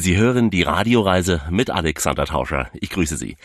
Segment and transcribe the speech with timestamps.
[0.00, 2.70] Sie hören die Radioreise mit Alexander Tauscher.
[2.72, 3.36] Ich grüße Sie.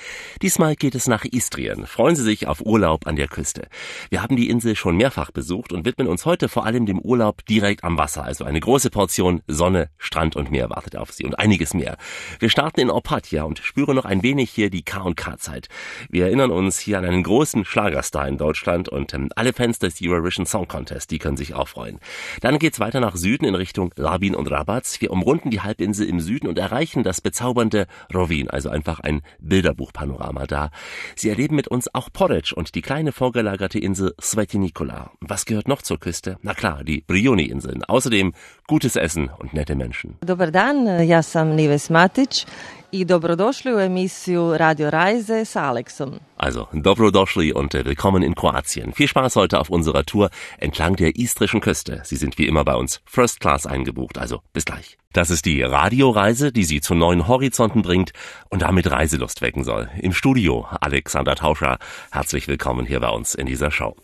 [0.42, 1.86] Diesmal geht es nach Istrien.
[1.86, 3.68] Freuen Sie sich auf Urlaub an der Küste.
[4.10, 7.46] Wir haben die Insel schon mehrfach besucht und widmen uns heute vor allem dem Urlaub
[7.46, 8.24] direkt am Wasser.
[8.24, 11.98] Also eine große Portion Sonne, Strand und Meer wartet auf Sie und einiges mehr.
[12.40, 15.68] Wir starten in Opatia und spüren noch ein wenig hier die K&K-Zeit.
[16.10, 20.02] Wir erinnern uns hier an einen großen Schlagerstar in Deutschland und ähm, alle Fans des
[20.02, 22.00] Eurovision Song Contest, die können sich auch freuen.
[22.40, 25.02] Dann geht's weiter nach Süden in Richtung Labin und Rabatz.
[25.02, 29.22] Wir umrunden die Halbinsel im Süden Süden und erreichen das bezaubernde Rovin, also einfach ein
[29.40, 30.70] Bilderbuchpanorama da.
[31.16, 35.12] Sie erleben mit uns auch Porridge und die kleine vorgelagerte Insel Sveti Nikola.
[35.22, 36.38] Was gehört noch zur Küste?
[36.42, 37.84] Na klar, die Brioni-Inseln.
[37.84, 38.34] Außerdem
[38.68, 40.18] gutes Essen und nette Menschen.
[40.22, 42.46] Dobar dan, ja sam Nives Matic
[42.92, 46.20] i dobrodošli u emisiju Radio Reise s Alexom.
[46.38, 48.94] Also, dobrodošli und willkommen in Kroatien.
[48.94, 52.02] Viel Spaß heute auf unserer Tour entlang der istrischen Küste.
[52.04, 54.98] Sie sind wie immer bei uns First Class eingebucht, also bis gleich.
[55.16, 58.12] Das ist die Radioreise, die Sie zu neuen Horizonten bringt
[58.50, 59.90] und damit Reiselust wecken soll.
[60.02, 61.78] Im Studio Alexander Tauscher.
[62.12, 63.96] Herzlich willkommen hier bei uns in dieser Show.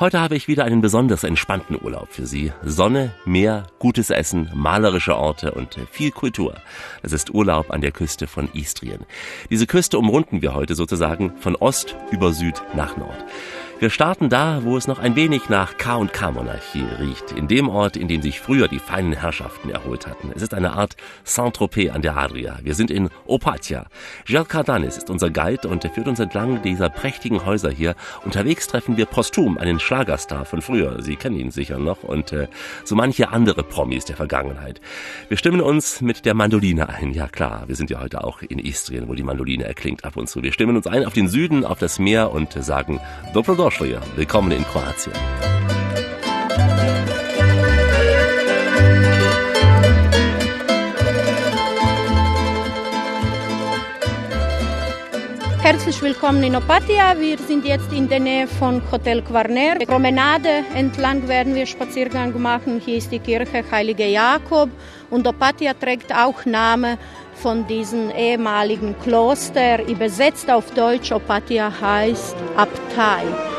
[0.00, 2.52] Heute habe ich wieder einen besonders entspannten Urlaub für Sie.
[2.62, 6.58] Sonne, Meer, gutes Essen, malerische Orte und viel Kultur.
[7.02, 9.06] Es ist Urlaub an der Küste von Istrien.
[9.48, 13.24] Diese Küste umrunden wir heute sozusagen von Ost über Süd nach Nord.
[13.80, 18.08] Wir starten da, wo es noch ein wenig nach K&K-Monarchie riecht, in dem Ort, in
[18.08, 20.30] dem sich früher die feinen Herrschaften erholt hatten.
[20.36, 22.58] Es ist eine Art Saint-Tropez an der Adria.
[22.62, 23.86] Wir sind in Opatia.
[24.26, 27.94] Gilles Cardanis ist unser Guide und er führt uns entlang dieser prächtigen Häuser hier.
[28.22, 31.00] Unterwegs treffen wir posthum einen Schlagerstar von früher.
[31.00, 32.48] Sie kennen ihn sicher noch und äh,
[32.84, 34.82] so manche andere Promis der Vergangenheit.
[35.28, 37.14] Wir stimmen uns mit der Mandoline ein.
[37.14, 40.28] Ja klar, wir sind ja heute auch in Istrien, wo die Mandoline erklingt ab und
[40.28, 40.42] zu.
[40.42, 43.00] Wir stimmen uns ein auf den Süden, auf das Meer und sagen
[43.32, 43.98] Dobrodošli Dobrodošli.
[44.16, 45.14] Willkommen in Kroatien.
[55.62, 57.14] Herzlich willkommen in Opatia.
[57.20, 59.76] Wir sind jetzt in der Nähe von Hotel Quarner.
[59.86, 62.80] Promenade entlang werden wir Spaziergang machen.
[62.84, 64.70] Hier ist die Kirche Heilige Jakob
[65.10, 66.98] und Opatia trägt auch Name
[67.34, 69.86] von diesem ehemaligen Kloster.
[69.86, 73.49] Übersetzt auf Deutsch Opatia heißt Abtei.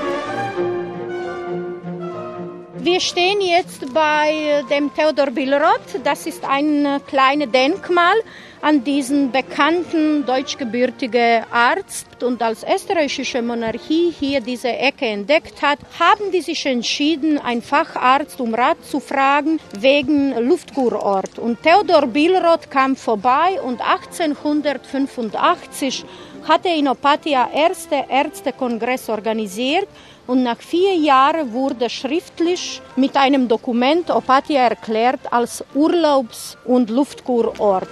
[2.84, 6.00] Wir stehen jetzt bei dem Theodor Billroth.
[6.04, 8.16] Das ist ein kleines Denkmal
[8.60, 12.24] an diesen bekannten deutschgebürtigen Arzt.
[12.24, 18.42] Und als österreichische Monarchie hier diese Ecke entdeckt hat, haben die sich entschieden, einen Facharzt
[18.42, 21.38] um Rat zu fragen wegen Luftkurort.
[21.38, 26.04] Und Theodor Billroth kam vorbei und 1885
[26.48, 29.88] hatte in Opatia erste Ärztekongress organisiert
[30.32, 37.90] und nach vier Jahren wurde schriftlich mit einem Dokument Opatia erklärt als Urlaubs- und Luftkurort.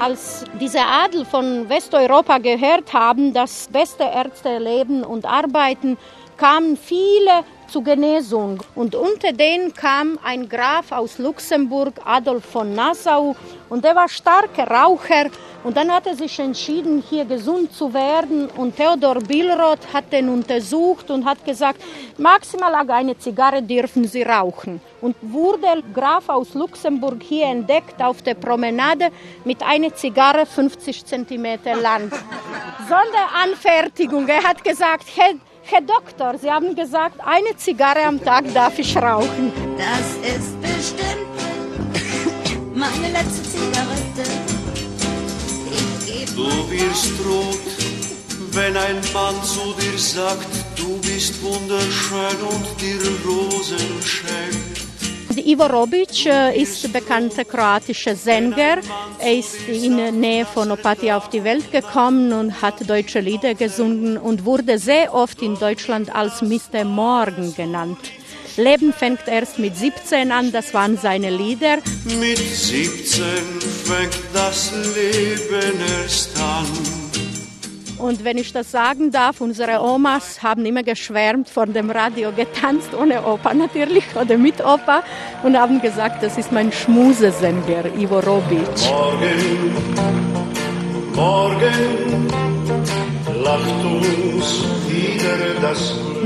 [0.00, 5.96] Als diese Adel von Westeuropa gehört haben, dass beste Ärzte leben und arbeiten,
[6.36, 8.60] kamen viele zur Genesung.
[8.74, 13.36] Und unter denen kam ein Graf aus Luxemburg, Adolf von Nassau,
[13.70, 15.30] und der war starker Raucher.
[15.64, 18.48] Und dann hat er sich entschieden, hier gesund zu werden.
[18.48, 21.80] Und Theodor Billroth hat den untersucht und hat gesagt,
[22.18, 24.80] maximal eine Zigarre dürfen Sie rauchen.
[25.00, 29.10] Und wurde Graf aus Luxemburg hier entdeckt auf der Promenade
[29.44, 32.10] mit einer Zigarre 50 Zentimeter lang.
[32.88, 34.26] Sonderanfertigung.
[34.28, 35.34] Er hat gesagt, Herr
[35.64, 39.52] Herr Doktor, Sie haben gesagt, eine Zigarre am Tag darf ich rauchen.
[39.78, 41.22] Das ist bestimmt
[42.74, 44.61] meine letzte Zigarette.
[46.34, 47.58] Du wirst rot,
[48.52, 50.46] wenn ein Mann zu dir sagt,
[50.76, 54.92] du bist wunderschön und dir Rosen schenkt.
[55.36, 58.78] Ivo Robic äh, ist bekannter kroatischer Sänger.
[59.18, 63.54] Er ist in der Nähe von Opatija auf die Welt gekommen und hat deutsche Lieder
[63.54, 66.84] gesungen und wurde sehr oft in Deutschland als Mr.
[66.84, 67.98] Morgen genannt.
[68.56, 71.78] Leben fängt erst mit 17 an, das waren seine Lieder.
[72.04, 73.24] Mit 17
[73.84, 76.66] fängt das Leben erst an.
[77.98, 82.92] Und wenn ich das sagen darf, unsere Omas haben immer geschwärmt von dem Radio, getanzt
[83.00, 85.04] ohne Opa natürlich oder mit Opa
[85.44, 88.66] und haben gesagt, das ist mein Schmusesänger, Ivo Robic.
[88.90, 89.72] Morgen,
[91.14, 92.28] morgen,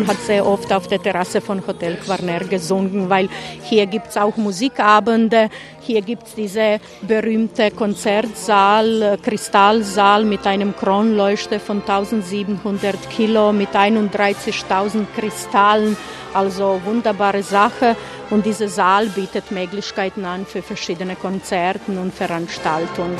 [0.06, 3.28] hat sehr oft auf der Terrasse von Hotel Quarner gesungen, weil
[3.62, 5.48] hier gibt es auch Musikabende,
[5.86, 13.74] hier gibt es diese berühmte Konzertsaal, äh, Kristallsaal mit einem Kronleuchter von 1700 Kilo, mit
[13.74, 15.96] 31.000 Kristallen,
[16.34, 17.96] also wunderbare Sache.
[18.30, 23.16] Und dieser Saal bietet Möglichkeiten an für verschiedene Konzerten und Veranstaltungen.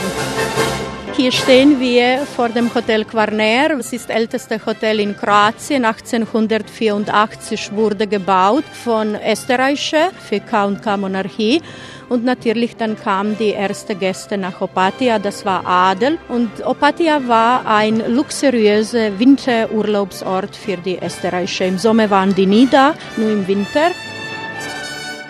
[1.17, 3.79] Hier stehen wir vor dem Hotel Quarner.
[3.79, 5.85] Es ist das älteste Hotel in Kroatien.
[5.87, 11.63] 1884 wurde gebaut von Österreicher für K&K Monarchie.
[12.09, 16.19] Und natürlich dann kamen die ersten Gäste nach Opatia, das war Adel.
[16.29, 21.67] Und Opatia war ein luxuriöser Winterurlaubsort für die Österreicher.
[21.67, 23.91] Im Sommer waren die nie da, nur im Winter.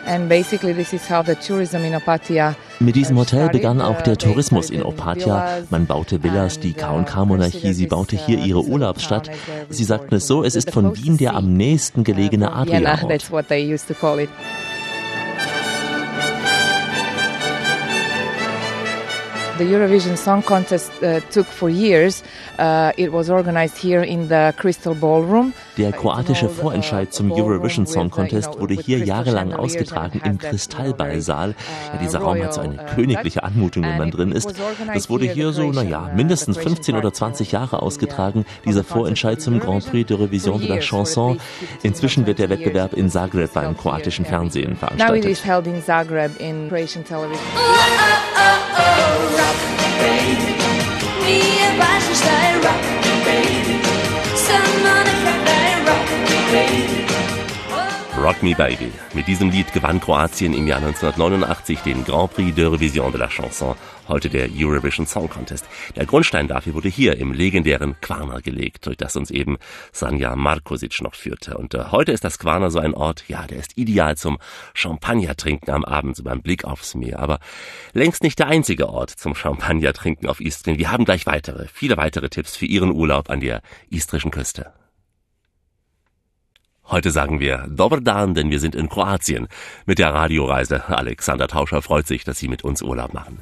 [0.06, 4.18] And basically this is how the tourism in Opatia mit diesem Hotel begann auch der
[4.18, 5.62] Tourismus in Opatia.
[5.70, 9.30] Man baute Villas, die K&K-Monarchie, sie baute hier ihre Urlaubsstadt.
[9.70, 13.10] Sie sagten es so, es ist von Wien der am nächsten gelegene Adria-Ort.
[19.58, 22.22] The Eurovision Song Contest uh, took for years.
[22.58, 25.54] Uh, it was organized here in the Crystal Ballroom.
[25.76, 31.54] Der kroatische Vorentscheid zum Eurovision Song Contest wurde hier jahrelang ausgetragen im Kristallballsaal.
[31.92, 34.54] Ja, dieser Raum hat so eine königliche Anmutung, wenn man drin ist.
[34.94, 39.86] Das wurde hier so, naja, mindestens 15 oder 20 Jahre ausgetragen, dieser Vorentscheid zum Grand
[39.90, 41.38] Prix de Revision de la Chanson.
[41.82, 45.08] Inzwischen wird der Wettbewerb in Zagreb beim kroatischen Fernsehen veranstaltet.
[45.08, 45.14] Now
[53.00, 53.05] it
[58.26, 58.90] rock, Me Baby.
[59.14, 63.28] Mit diesem Lied gewann Kroatien im Jahr 1989 den Grand Prix de Revision de la
[63.28, 63.76] Chanson,
[64.08, 65.64] heute der Eurovision Song Contest.
[65.94, 69.58] Der Grundstein dafür wurde hier im legendären Quarner gelegt, durch das uns eben
[69.92, 71.56] Sanja Markosic noch führte.
[71.56, 74.38] Und äh, heute ist das Quarner so ein Ort, ja, der ist ideal zum
[74.74, 77.20] Champagner trinken am Abend, so beim Blick aufs Meer.
[77.20, 77.38] Aber
[77.92, 80.78] längst nicht der einzige Ort zum Champagner trinken auf Istrien.
[80.78, 84.72] Wir haben gleich weitere, viele weitere Tipps für Ihren Urlaub an der istrischen Küste.
[86.88, 89.48] Heute sagen wir Dobar denn wir sind in Kroatien
[89.86, 90.88] mit der Radioreise.
[90.88, 93.40] Alexander Tauscher freut sich, dass Sie mit uns Urlaub machen.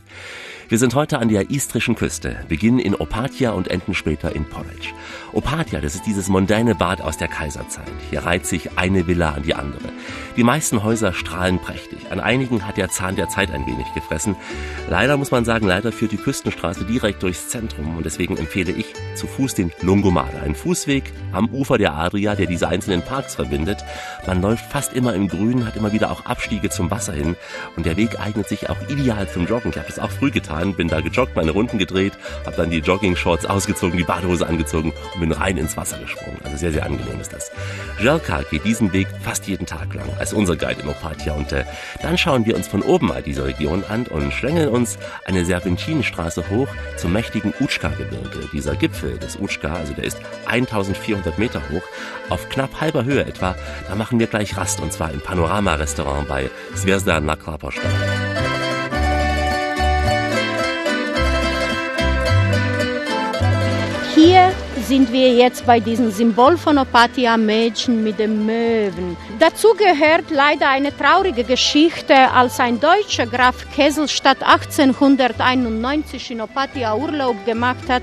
[0.66, 4.94] Wir sind heute an der istrischen Küste, beginnen in Opatia und enden später in Porridge.
[5.34, 7.84] Opatia, das ist dieses mondäne Bad aus der Kaiserzeit.
[8.08, 9.90] Hier reiht sich eine Villa an die andere.
[10.36, 11.98] Die meisten Häuser strahlen prächtig.
[12.10, 14.36] An einigen hat der Zahn der Zeit ein wenig gefressen.
[14.88, 18.86] Leider muss man sagen, leider führt die Küstenstraße direkt durchs Zentrum und deswegen empfehle ich
[19.16, 23.84] zu Fuß den Lungomare, ein Fußweg am Ufer der Adria, der diese einzelnen Parks verbindet.
[24.26, 27.36] Man läuft fast immer im Grün, hat immer wieder auch Abstiege zum Wasser hin
[27.76, 29.70] und der Weg eignet sich auch ideal zum Joggen.
[29.70, 32.12] Ich habe das auch früh getan, bin da gejoggt, meine Runden gedreht,
[32.46, 36.38] habe dann die Jogging-Shorts ausgezogen, die Badehose angezogen und bin rein ins Wasser gesprungen.
[36.44, 37.50] Also sehr, sehr angenehm ist das.
[38.00, 41.64] Jelka geht diesen Weg fast jeden Tag lang als unser Guide in Opatia und äh,
[42.02, 46.44] dann schauen wir uns von oben mal diese Region an und schlängeln uns eine Serpentinenstraße
[46.50, 48.48] hoch zum mächtigen Utschka-Gebirge.
[48.52, 51.82] Dieser Gipfel des Utschka, also der ist 1400 Meter hoch,
[52.28, 53.54] auf knapp halber Höhe etwa.
[53.88, 57.88] Da machen wir gleich Rast und zwar im Panorama-Restaurant bei Zvezda na Klaposchka.
[64.86, 69.16] Sind wir jetzt bei diesem Symbol von Opatia Mädchen mit dem Möwen.
[69.38, 77.46] Dazu gehört leider eine traurige Geschichte, als ein deutscher Graf Kesselstadt 1891 in Opatia Urlaub
[77.46, 78.02] gemacht hat,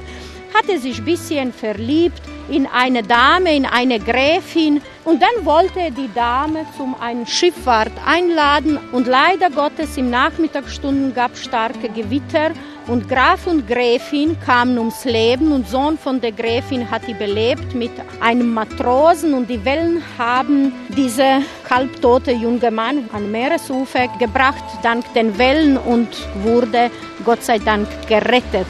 [0.55, 4.81] hat er sich ein bisschen verliebt in eine Dame, in eine Gräfin.
[5.05, 8.79] Und dann wollte er die Dame zum einen Schifffahrt einladen.
[8.91, 12.51] Und leider Gottes im Nachmittagsstunden gab starke Gewitter
[12.87, 17.73] und Graf und Gräfin kamen ums Leben und Sohn von der Gräfin hat die belebt
[17.75, 25.05] mit einem Matrosen und die Wellen haben diese halbtote junge Mann an Meeresufer gebracht dank
[25.13, 26.09] den Wellen und
[26.43, 26.89] wurde
[27.23, 28.67] Gott sei Dank gerettet.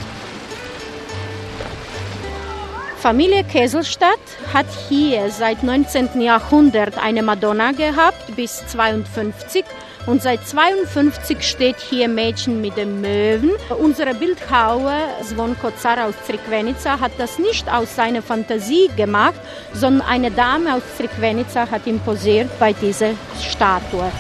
[3.02, 4.20] Familie Kesselstadt
[4.54, 6.22] hat hier seit 19.
[6.22, 9.66] Jahrhundert eine Madonna gehabt bis 52
[10.06, 13.52] und seit 52 steht hier Mädchen mit dem Möwen.
[13.80, 19.40] Unsere Bildhauer Zvonko Zar aus Crikvenica hat das nicht aus seiner Fantasie gemacht,
[19.74, 24.12] sondern eine Dame aus Crikvenica hat ihm posiert bei dieser Statue.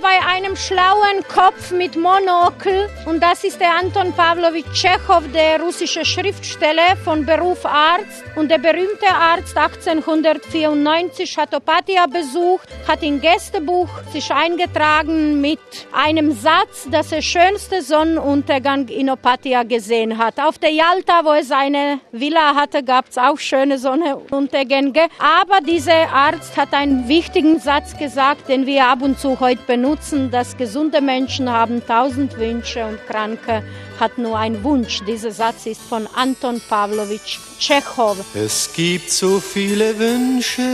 [0.00, 6.04] Bei einem schlauen Kopf mit Monokel und das ist der Anton Pavlovich Tschechow, der russische
[6.04, 8.24] Schriftsteller von Beruf Arzt.
[8.34, 15.60] Und der berühmte Arzt 1894 hat Opatia besucht, hat im Gästebuch sich eingetragen mit
[15.92, 20.38] einem Satz, dass er schönste Sonnenuntergang in Opatia gesehen hat.
[20.38, 25.08] Auf der Yalta, wo er seine Villa hatte, gab es auch schöne Sonnenuntergänge.
[25.18, 29.85] Aber dieser Arzt hat einen wichtigen Satz gesagt, den wir ab und zu heute benutzen,
[30.30, 33.62] dass gesunde Menschen haben tausend Wünsche und Kranke
[34.00, 35.00] hat nur einen Wunsch.
[35.06, 38.16] Dieser Satz ist von Anton Pavlovich Tschechow.
[38.34, 40.68] Es gibt so viele Wünsche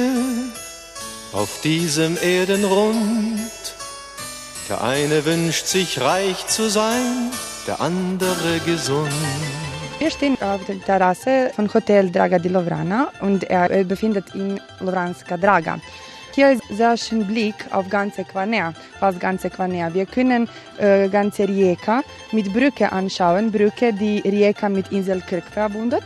[1.33, 3.51] auf diesem Erdenrund.
[4.69, 7.31] Der eine wünscht sich reich zu sein,
[7.67, 9.13] der andere gesund.
[9.99, 15.37] Wir stehen auf der Terrasse von Hotel Draga di Lovrana und er befindet in Lovranska
[15.37, 15.79] Draga.
[16.35, 19.93] Hier ist sehr schön Blick auf ganze Quarnär, fast ganze Quarnär.
[19.93, 20.49] Wir können
[20.79, 22.01] äh, ganze Rijeka
[22.33, 26.05] mit Brücke anschauen, Brücke, die Rijeka mit Insel Kirk verbindet.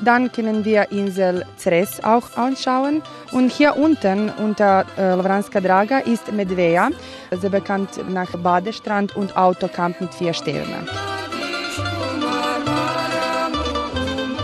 [0.00, 3.02] Dann können wir Insel Cres auch anschauen.
[3.30, 6.90] Und hier unten unter äh, Lovranska Draga ist Medveja,
[7.30, 10.88] sehr bekannt nach Badestrand und Autocamp mit vier Sternen.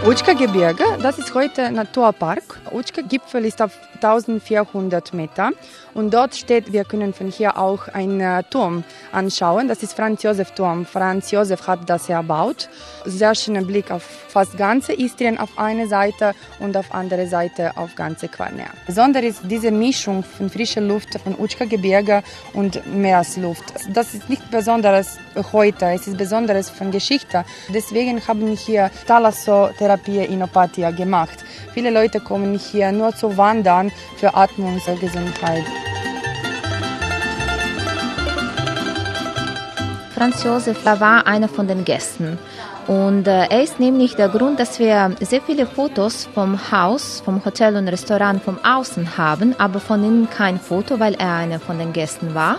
[0.07, 2.61] Utschka-Gebirge, das ist heute Naturpark.
[2.71, 5.53] Utschka-Gipfel ist auf 1400 Meter
[5.95, 9.69] und dort steht, wir können von hier auch einen äh, Turm anschauen.
[9.69, 10.85] Das ist Franz Josef Turm.
[10.85, 12.69] Franz Josef hat das erbaut.
[13.05, 17.95] Sehr schöner Blick auf fast ganze Istrien auf eine Seite und auf andere Seite auf
[17.95, 18.71] ganze Quarnär.
[18.87, 22.23] Besonders ist diese Mischung von frischer Luft von Utschka-Gebirge
[22.53, 23.65] und Meeresluft.
[23.93, 25.19] Das ist nicht besonderes
[25.53, 27.45] heute, es ist besonderes von Geschichte.
[27.73, 31.45] Deswegen haben wir hier Thalassotherapie in Opatia gemacht.
[31.73, 35.65] Viele Leute kommen hier nur zu wandern für Atmungsgesundheit.
[40.15, 42.39] Franz Josef war einer von den Gästen.
[42.87, 47.45] Und äh, er ist nämlich der Grund, dass wir sehr viele Fotos vom Haus, vom
[47.45, 51.79] Hotel und Restaurant vom Außen haben, aber von innen kein Foto, weil er einer von
[51.79, 52.59] den Gästen war.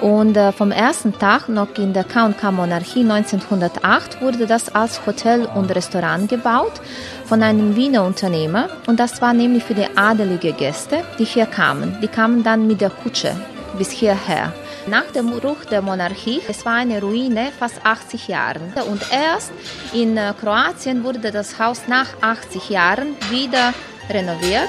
[0.00, 5.72] Und äh, vom ersten Tag noch in der K&K-Monarchie 1908 wurde das als Hotel und
[5.72, 6.80] Restaurant gebaut
[7.26, 8.68] von einem Wiener Unternehmer.
[8.88, 11.98] Und das war nämlich für die adelige Gäste, die hier kamen.
[12.02, 13.36] Die kamen dann mit der Kutsche
[13.78, 14.52] bis hierher.
[14.86, 18.60] Nach dem Bruch der Monarchie, es war eine Ruine fast 80 Jahre.
[18.88, 19.52] Und erst
[19.92, 23.74] in äh, Kroatien wurde das Haus nach 80 Jahren wieder
[24.08, 24.68] renoviert.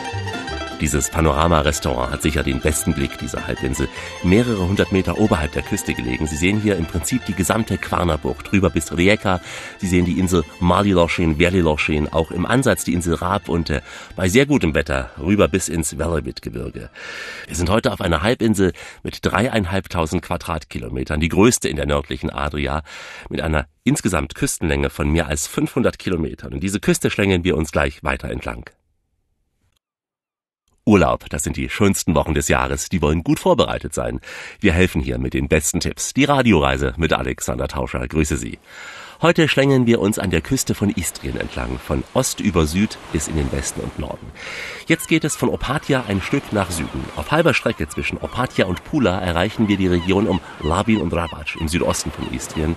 [0.82, 3.88] Dieses Panorama-Restaurant hat sicher den besten Blick dieser Halbinsel.
[4.24, 6.26] Mehrere hundert Meter oberhalb der Küste gelegen.
[6.26, 9.42] Sie sehen hier im Prinzip die gesamte Quarnerbucht, drüber bis Rijeka.
[9.78, 13.82] Sie sehen die Insel Maliloschin, Verliloschin, auch im Ansatz die Insel Raab und äh,
[14.16, 16.90] bei sehr gutem Wetter rüber bis ins Velebit-Gebirge.
[17.46, 18.74] Wir sind heute auf einer Halbinsel
[19.04, 22.82] mit dreieinhalbtausend Quadratkilometern, die größte in der nördlichen Adria,
[23.30, 26.54] mit einer insgesamt Küstenlänge von mehr als 500 Kilometern.
[26.54, 28.66] Und diese Küste schlängeln wir uns gleich weiter entlang.
[30.92, 34.20] Urlaub, das sind die schönsten Wochen des Jahres, die wollen gut vorbereitet sein.
[34.60, 36.14] Wir helfen hier mit den besten Tipps.
[36.14, 38.06] Die Radioreise mit Alexander Tauscher.
[38.06, 38.60] Grüße Sie.
[39.22, 43.30] Heute schlängeln wir uns an der Küste von Istrien entlang, von Ost über Süd bis
[43.30, 44.32] in den Westen und Norden.
[44.88, 47.06] Jetzt geht es von Opatia ein Stück nach Süden.
[47.16, 51.56] Auf halber Strecke zwischen Opatia und Pula erreichen wir die Region um Labin und Rabac
[51.58, 52.76] im Südosten von Istrien.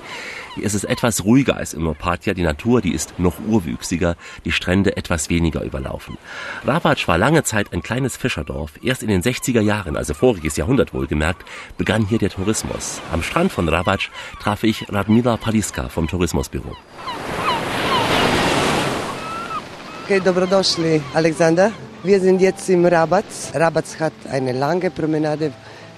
[0.54, 2.32] Hier ist es etwas ruhiger als in Opatia.
[2.32, 6.16] Die Natur, die ist noch urwüchsiger, die Strände etwas weniger überlaufen.
[6.64, 8.72] Rabac war lange Zeit ein kleines Fischerdorf.
[8.82, 11.44] Erst in den 60er Jahren, also voriges Jahrhundert wohlgemerkt,
[11.76, 13.00] begann hier der Tourismus.
[13.12, 16.76] Am Strand von Rabac traf ich Radmila Paliska vom Tourismusbüro.
[20.04, 21.72] Okay, dobrodošli, Alexander.
[22.04, 23.24] Wir sind jetzt im Rabat.
[23.54, 25.52] Rabat hat eine lange Promenade,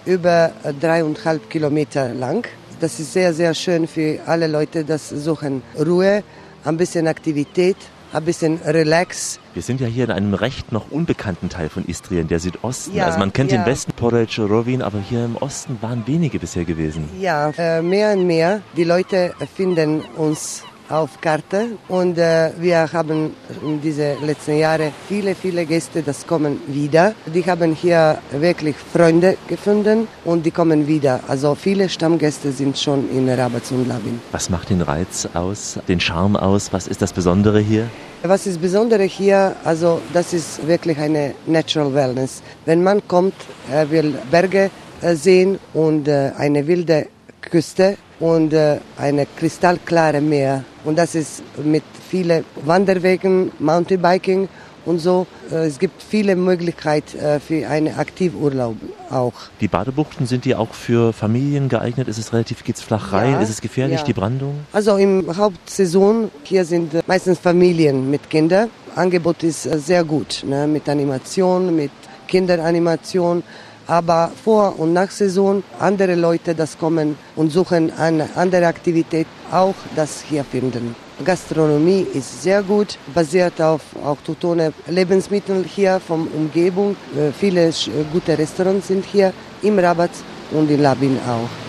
[0.06, 2.46] über dreieinhalb Kilometer lang.
[2.78, 6.23] Das ist sehr, sehr schön für alle Leute, das suchen Ruhe,
[6.62, 7.76] ein bisschen Aktivität,
[8.12, 9.40] ein bisschen Relax.
[9.54, 12.95] Wir sind ja hier in einem recht noch unbekannten Teil von Istrien, der Südosten.
[12.95, 13.59] Ja, also man kennt ja.
[13.59, 17.09] den Westen, Porridge, Rovin, aber hier im Osten waren wenige bisher gewesen.
[17.18, 18.61] Ja, äh, mehr und mehr.
[18.76, 25.35] Die Leute finden uns auf Karte und äh, wir haben in diese letzten Jahre viele,
[25.35, 27.14] viele Gäste, das kommen wieder.
[27.26, 31.21] Die haben hier wirklich Freunde gefunden und die kommen wieder.
[31.28, 34.21] Also viele Stammgäste sind schon in Rabat und Labin.
[34.33, 36.73] Was macht den Reiz aus, den Charme aus?
[36.73, 37.88] Was ist das Besondere hier?
[38.23, 39.55] Was ist Besondere hier?
[39.64, 42.43] Also das ist wirklich eine Natural Wellness.
[42.64, 43.35] Wenn man kommt,
[43.71, 47.09] er will Berge äh, sehen und äh, eine wilde
[47.50, 50.65] Küste und äh, eine kristallklare Meer.
[50.85, 54.49] Und das ist mit vielen Wanderwegen, Mountainbiking
[54.87, 55.26] und so.
[55.50, 58.76] Äh, Es gibt viele Möglichkeiten äh, für einen Aktivurlaub
[59.11, 59.33] auch.
[59.61, 62.09] Die Badebuchten sind die auch für Familien geeignet?
[62.09, 63.33] Ist es relativ, geht's flach rein?
[63.33, 64.05] Ja, ist es gefährlich, ja.
[64.05, 64.55] die Brandung?
[64.73, 68.71] Also im Hauptsaison, hier sind meistens Familien mit Kindern.
[68.95, 70.67] Angebot ist sehr gut, ne?
[70.67, 71.91] mit Animation, mit
[72.29, 73.43] Kinderanimation.
[73.87, 79.75] Aber vor und nach Saison andere Leute, das kommen und suchen eine andere Aktivität, auch
[79.95, 80.95] das hier finden.
[81.25, 86.95] Gastronomie ist sehr gut, basiert auf autochtone Lebensmittel hier vom Umgebung.
[87.16, 87.71] Äh, Viele
[88.12, 90.11] gute Restaurants sind hier im Rabat
[90.50, 91.65] und in Labin auch.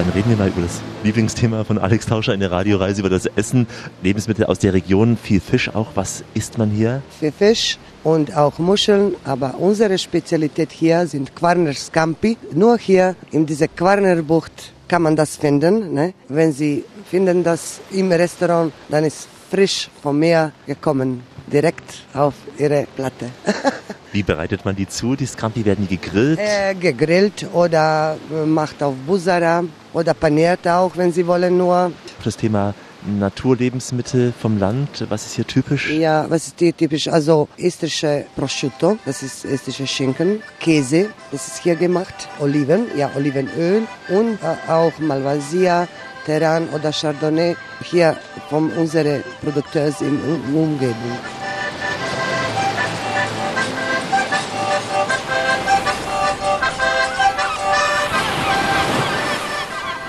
[0.00, 3.26] Dann reden wir mal über das Lieblingsthema von Alex Tauscher in der Radioreise, über das
[3.26, 3.66] Essen.
[4.02, 5.88] Lebensmittel aus der Region, viel Fisch auch.
[5.94, 7.02] Was isst man hier?
[7.18, 9.14] für Fisch und auch Muscheln.
[9.24, 12.38] Aber unsere Spezialität hier sind Quarner Scampi.
[12.54, 15.92] Nur hier in dieser Quarner Bucht kann man das finden.
[15.92, 16.14] Ne?
[16.28, 22.86] Wenn Sie finden das im Restaurant, dann ist frisch vom Meer gekommen, direkt auf Ihre
[22.96, 23.26] Platte.
[24.12, 25.14] Wie bereitet man die zu?
[25.14, 26.38] Die Scampi werden die gegrillt?
[26.40, 31.92] äh, gegrillt oder äh, macht auf Busara oder paniert auch, wenn Sie wollen nur.
[32.24, 32.74] Das Thema
[33.06, 35.90] Naturlebensmittel vom Land, was ist hier typisch?
[35.90, 37.08] Ja, was ist hier typisch?
[37.08, 43.86] Also estrische Prosciutto, das ist estrische Schinken, Käse, das ist hier gemacht, Oliven, ja Olivenöl
[44.08, 45.88] und äh, auch Malvasia,
[46.26, 48.16] Terran oder Chardonnay hier
[48.50, 51.16] von unseren Produkteurs in um Umgebung.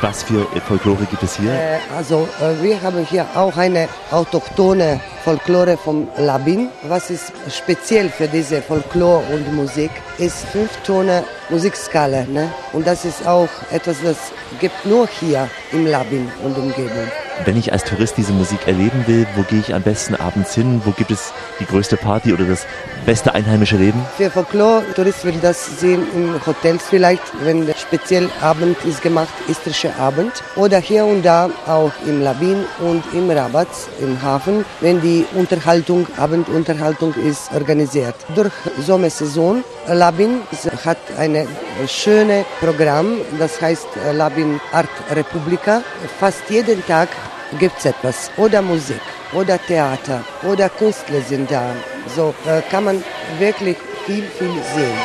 [0.02, 1.52] Was für Folklore gibt es hier?
[1.52, 6.70] Äh, also äh, wir haben hier auch eine autochtone Folklore vom Labin.
[6.88, 12.24] Was ist speziell für diese Folklore und Musik, ist fünftone Musikskala.
[12.24, 12.52] Ne?
[12.74, 14.18] Und das ist auch etwas, das
[14.60, 17.12] gibt nur hier im Labin und Umgebung.
[17.46, 20.82] Wenn ich als Tourist diese Musik erleben will, wo gehe ich am besten abends hin?
[20.86, 22.68] Wo gibt es die größte Party oder das
[23.06, 24.00] beste einheimische Leben?
[24.16, 29.96] Für Folklore-Touristen will das sehen in Hotels vielleicht, wenn der speziell Abend ist gemacht, istrischer
[29.98, 30.32] Abend.
[30.56, 33.70] Oder hier und da auch im Labin und im Rabat,
[34.00, 38.16] im Hafen, wenn die Unterhaltung, Abendunterhaltung ist organisiert.
[38.36, 40.42] Durch Sommersaison, Labin
[40.86, 41.48] hat ein
[41.88, 45.82] schönes Programm, das heißt äh, Labin Art Republika.
[46.20, 47.10] Fast jeden Tag
[47.60, 48.32] gibt es etwas.
[48.38, 49.02] Oder Musik,
[49.34, 51.74] oder Theater, oder Künstler sind da.
[52.16, 53.04] So äh, kann man
[53.40, 54.98] wirklich viel, viel sehen.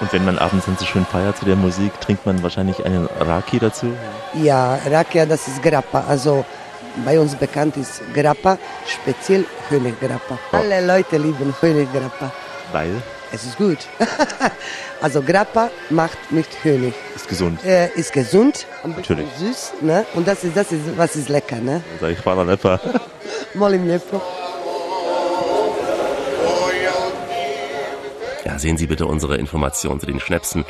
[0.00, 3.06] Und wenn man abends dann so schön feiert zu der Musik, trinkt man wahrscheinlich einen
[3.20, 3.92] Raki dazu?
[4.32, 6.04] Ja, Rakia, das ist Grappa.
[6.08, 6.44] Also
[7.04, 10.38] bei uns bekannt ist Grappa, speziell Honiggrappa.
[10.52, 12.32] Alle Leute lieben Honiggrappa.
[12.72, 13.02] Weil?
[13.32, 13.78] Es ist gut.
[15.00, 16.94] also Grappa macht nicht Honig.
[17.14, 17.64] Ist gesund.
[17.64, 19.28] Äh, ist gesund, ein Natürlich.
[19.38, 20.04] süß, ne?
[20.14, 21.82] Und das ist, das ist, was ist lecker, ne?
[22.00, 22.80] Sag ich Vater Lepper.
[23.54, 24.20] Molim lijepo.
[28.44, 30.64] Ja, sehen Sie bitte unsere Informationen zu den Schnäpsen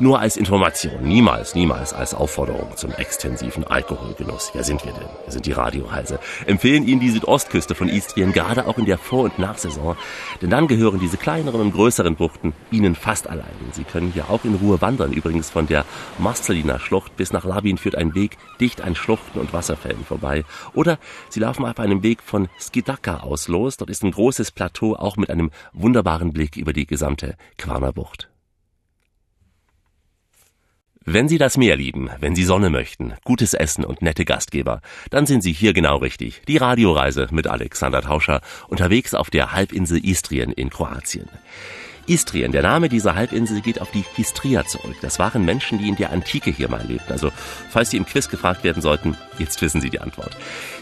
[0.00, 4.50] nur als Information, niemals, niemals als Aufforderung zum extensiven Alkoholgenuss.
[4.54, 5.08] Wer sind wir denn?
[5.24, 6.18] Wir sind die Radioreise.
[6.46, 9.96] Empfehlen Ihnen die Südostküste von Istrien, gerade auch in der Vor- und Nachsaison.
[10.40, 13.44] Denn dann gehören diese kleineren und größeren Buchten Ihnen fast allein.
[13.72, 15.12] Sie können hier auch in Ruhe wandern.
[15.12, 15.84] Übrigens von der
[16.18, 20.44] Masteliner Schlucht bis nach Labin führt ein Weg dicht an Schluchten und Wasserfällen vorbei.
[20.72, 23.76] Oder Sie laufen auf einem Weg von Skidaka aus los.
[23.76, 27.09] Dort ist ein großes Plateau, auch mit einem wunderbaren Blick über die gesamte
[27.56, 28.30] Quarner Bucht.
[31.04, 35.26] Wenn Sie das Meer lieben, wenn Sie Sonne möchten, gutes Essen und nette Gastgeber, dann
[35.26, 36.42] sind Sie hier genau richtig.
[36.46, 41.28] Die Radioreise mit Alexander Tauscher unterwegs auf der Halbinsel Istrien in Kroatien.
[42.06, 44.96] Istrien, der Name dieser Halbinsel geht auf die Histria zurück.
[45.00, 47.12] Das waren Menschen, die in der Antike hier mal lebten.
[47.12, 47.30] Also,
[47.70, 50.36] falls Sie im Quiz gefragt werden sollten, jetzt wissen Sie die Antwort.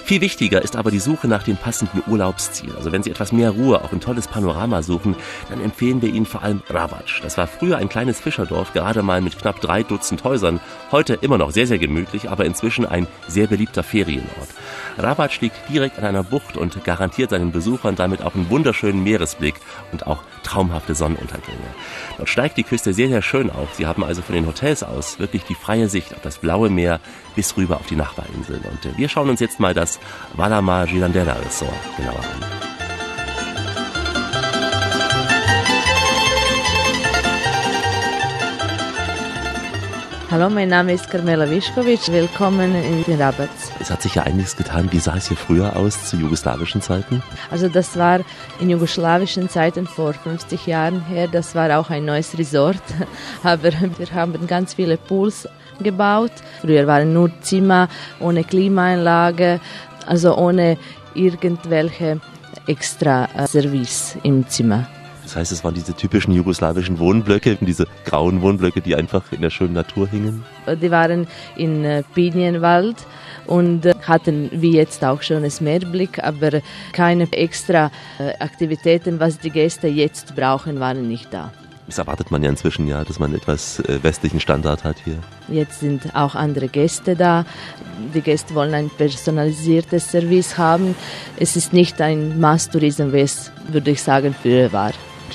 [0.09, 2.75] Viel wichtiger ist aber die Suche nach dem passenden Urlaubsziel.
[2.75, 5.15] Also wenn Sie etwas mehr Ruhe, auch ein tolles Panorama suchen,
[5.51, 7.21] dann empfehlen wir Ihnen vor allem Rabac.
[7.21, 10.61] Das war früher ein kleines Fischerdorf, gerade mal mit knapp drei Dutzend Häusern.
[10.93, 14.49] Heute immer noch sehr, sehr gemütlich, aber inzwischen ein sehr beliebter Ferienort.
[14.99, 19.55] Rabac liegt direkt an einer Bucht und garantiert seinen Besuchern damit auch einen wunderschönen Meeresblick
[19.93, 21.59] und auch traumhafte Sonnenuntergänge.
[22.17, 23.75] Dort steigt die Küste sehr, sehr schön auf.
[23.75, 27.01] Sie haben also von den Hotels aus wirklich die freie Sicht auf das blaue Meer
[27.37, 28.63] bis rüber auf die Nachbarinseln.
[28.63, 30.01] Und äh, wir schauen uns jetzt mal das
[30.35, 32.69] Valamar Girandella Resort genauer an.
[40.31, 42.09] Hallo, mein Name ist Carmela Wischkovic.
[42.09, 43.49] Willkommen in Rabat.
[43.81, 44.89] Es hat sich ja einiges getan.
[44.91, 47.23] Wie sah es hier früher aus, zu jugoslawischen Zeiten?
[47.51, 48.21] Also das war
[48.61, 51.29] in jugoslawischen Zeiten vor 50 Jahren her.
[51.29, 52.83] Das war auch ein neues Resort.
[53.43, 55.49] Aber wir haben ganz viele Pools
[55.81, 56.33] gebaut.
[56.61, 57.89] Früher waren nur Zimmer
[58.21, 59.61] ohne Klimaanlage,
[60.07, 60.77] also ohne
[61.15, 62.21] irgendwelche
[62.67, 64.87] extra äh, Service im Zimmer.
[65.29, 69.51] Das heißt, es waren diese typischen jugoslawischen Wohnblöcke, diese grauen Wohnblöcke, die einfach in der
[69.51, 70.43] schönen Natur hingen?
[70.67, 72.97] Die waren in äh, Pinienwald
[73.47, 76.63] und äh, hatten wie jetzt auch schon einen Meerblick, aber
[76.93, 77.91] keine extra
[78.39, 81.53] Aktivitäten, was die Gäste jetzt brauchen, waren nicht da.
[81.87, 85.19] Das erwartet man ja inzwischen ja, dass man etwas westlichen Standard hat hier.
[85.49, 87.45] Jetzt sind auch andere Gäste da.
[88.15, 90.95] Die Gäste wollen ein personalisiertes Service haben.
[91.39, 94.93] Es ist nicht ein Masstourismus, wie es, würde ich sagen, früher war.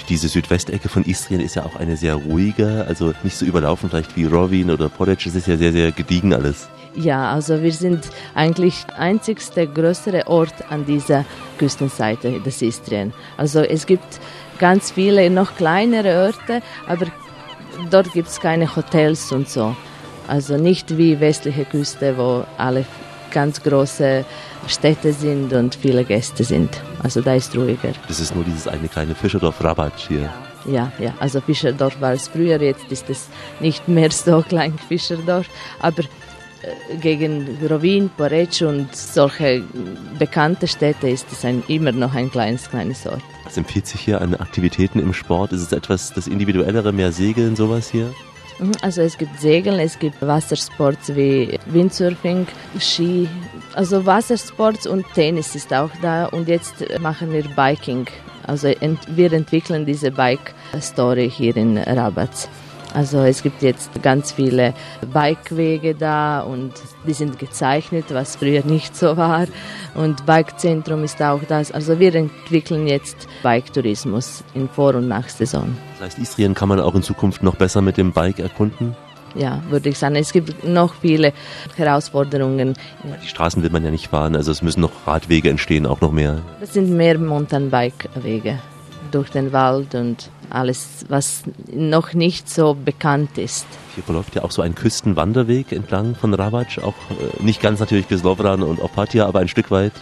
[0.10, 4.16] Diese Südwestecke von Istrien ist ja auch eine sehr ruhige, also nicht so überlaufen vielleicht
[4.16, 5.26] wie Rovin oder Porec.
[5.26, 6.68] Es ist ja sehr, sehr gediegen alles.
[6.96, 11.26] Ja, also wir sind eigentlich einzigste größere Ort an dieser
[11.58, 13.14] Küstenseite des Istrien.
[13.38, 14.20] Also es gibt
[14.60, 17.08] ganz viele noch kleinere Orte, aber
[17.90, 19.76] dort gibt es keine Hotels und so.
[20.28, 22.86] Also nicht wie westliche Küste, wo alle
[23.32, 24.24] ganz große
[24.68, 26.82] Städte sind und viele Gäste sind.
[27.02, 27.94] Also da ist ruhiger.
[28.08, 30.30] Das ist nur dieses eine kleine Fischerdorf Rabat hier.
[30.66, 33.28] Ja, ja, also Fischerdorf war es früher, jetzt ist es
[33.60, 35.48] nicht mehr so klein Fischerdorf,
[35.80, 39.64] aber äh, gegen Rovin, Porec und solche
[40.18, 43.22] bekannte Städte ist es ein, immer noch ein kleines, kleines Ort.
[43.44, 45.52] Was empfiehlt sich hier an Aktivitäten im Sport?
[45.52, 48.14] Ist es etwas das Individuellere, mehr Segeln, sowas hier?
[48.60, 52.48] Mhm, also es gibt Segeln, es gibt Wassersports wie Windsurfing,
[52.80, 53.28] Ski,
[53.74, 58.08] also Wassersports und Tennis ist auch da und jetzt machen wir Biking.
[58.46, 58.74] Also
[59.08, 62.50] wir entwickeln diese Bike-Story hier in Rabat.
[62.94, 64.76] Also es gibt jetzt ganz viele
[65.12, 66.74] Bikewege da und
[67.08, 69.48] die sind gezeichnet, was früher nicht so war.
[69.96, 71.72] Und Bikezentrum ist auch das.
[71.72, 75.76] Also wir entwickeln jetzt Bike-Tourismus in Vor- und Nachsaison.
[75.98, 78.96] Das heißt, Istrien kann man auch in Zukunft noch besser mit dem Bike erkunden?
[79.36, 80.16] Ja, würde ich sagen.
[80.16, 81.34] Es gibt noch viele
[81.76, 82.76] Herausforderungen.
[83.24, 86.12] Die Straßen will man ja nicht fahren, also es müssen noch Radwege entstehen, auch noch
[86.12, 86.42] mehr.
[86.60, 88.60] Das sind mehr Mountainbike-Wege
[89.12, 93.66] durch den Wald und alles, was noch nicht so bekannt ist.
[93.96, 98.08] Hier verläuft ja auch so ein Küstenwanderweg entlang von Rabac, auch äh, nicht ganz natürlich
[98.08, 99.94] bis Lovran und Opatia, aber ein Stück weit.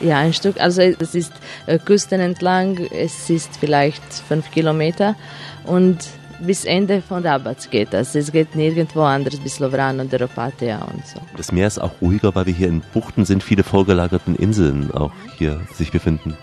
[0.00, 0.60] Ja, ein Stück.
[0.60, 1.32] Also es ist
[1.66, 5.16] äh, Küsten entlang, es ist vielleicht fünf Kilometer
[5.64, 5.98] und
[6.40, 8.14] bis Ende von Rabat geht das.
[8.14, 11.20] Es geht nirgendwo anders bis Lovran oder Opatia und so.
[11.36, 15.12] Das Meer ist auch ruhiger, weil wir hier in Buchten sind, viele vorgelagerten Inseln auch
[15.36, 16.36] hier sich befinden.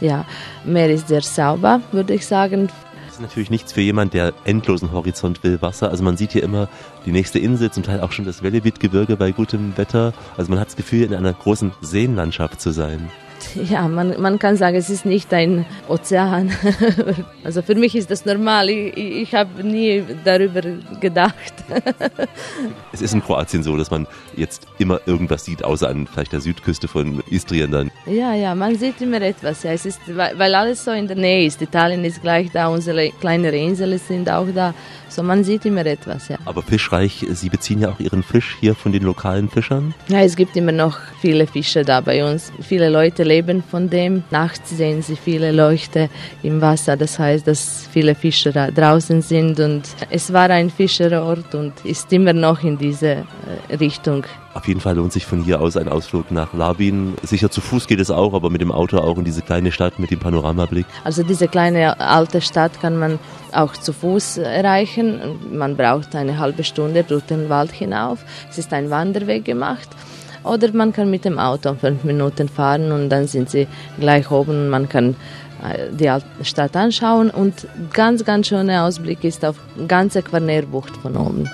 [0.00, 0.24] Ja,
[0.64, 2.68] Meer ist sehr sauber, würde ich sagen.
[3.06, 5.90] Das ist natürlich nichts für jemand, der endlosen Horizont will, Wasser.
[5.90, 6.68] Also man sieht hier immer
[7.04, 10.14] die nächste Insel, zum Teil auch schon das Velebit-Gebirge bei gutem Wetter.
[10.36, 13.10] Also man hat das Gefühl, in einer großen Seenlandschaft zu sein
[13.70, 16.50] ja, man, man kann sagen, es ist nicht ein Ozean.
[17.44, 18.68] also für mich ist das normal.
[18.70, 20.62] Ich, ich habe nie darüber
[21.00, 21.52] gedacht.
[22.92, 26.40] es ist in Kroatien so, dass man jetzt immer irgendwas sieht, außer an vielleicht der
[26.40, 27.90] Südküste von Istrien dann.
[28.06, 29.62] Ja, ja, man sieht immer etwas.
[29.62, 29.72] Ja.
[29.72, 31.60] Es ist, weil alles so in der Nähe ist.
[31.62, 34.74] Italien ist gleich da, unsere kleinere Inseln sind auch da.
[35.14, 36.38] So, man sieht immer etwas, ja.
[36.46, 39.92] Aber fischreich, Sie beziehen ja auch Ihren Fisch hier von den lokalen Fischern?
[40.08, 42.50] Ja, es gibt immer noch viele Fische da bei uns.
[42.62, 44.24] Viele Leute leben von dem.
[44.30, 46.08] Nachts sehen sie viele Leuchte
[46.42, 46.96] im Wasser.
[46.96, 52.10] Das heißt, dass viele Fischer da draußen sind und es war ein Fischerort und ist
[52.10, 53.26] immer noch in diese
[53.68, 54.24] äh, Richtung.
[54.54, 57.14] Auf jeden Fall lohnt sich von hier aus ein Ausflug nach Labin.
[57.22, 59.98] Sicher zu Fuß geht es auch, aber mit dem Auto auch in diese kleine Stadt
[59.98, 60.84] mit dem Panoramablick.
[61.04, 63.18] Also diese kleine alte Stadt kann man
[63.52, 65.20] auch zu Fuß erreichen.
[65.50, 68.18] Man braucht eine halbe Stunde durch den Wald hinauf.
[68.50, 69.88] Es ist ein Wanderweg gemacht.
[70.44, 74.68] Oder man kann mit dem Auto fünf Minuten fahren und dann sind sie gleich oben
[74.68, 75.14] man kann
[75.62, 76.10] äh, die
[76.44, 81.48] Stadt anschauen und ganz, ganz schöner Ausblick ist auf ganze Quarnärbucht von oben.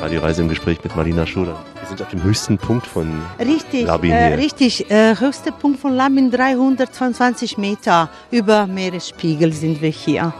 [0.00, 1.56] Radioreise im Gespräch mit Marina Schuler.
[1.80, 4.38] Wir sind auf dem höchsten Punkt von richtig, Labin äh, hier.
[4.38, 10.32] richtig, äh, höchster Punkt von Labin 322 Meter über Meeresspiegel sind wir hier.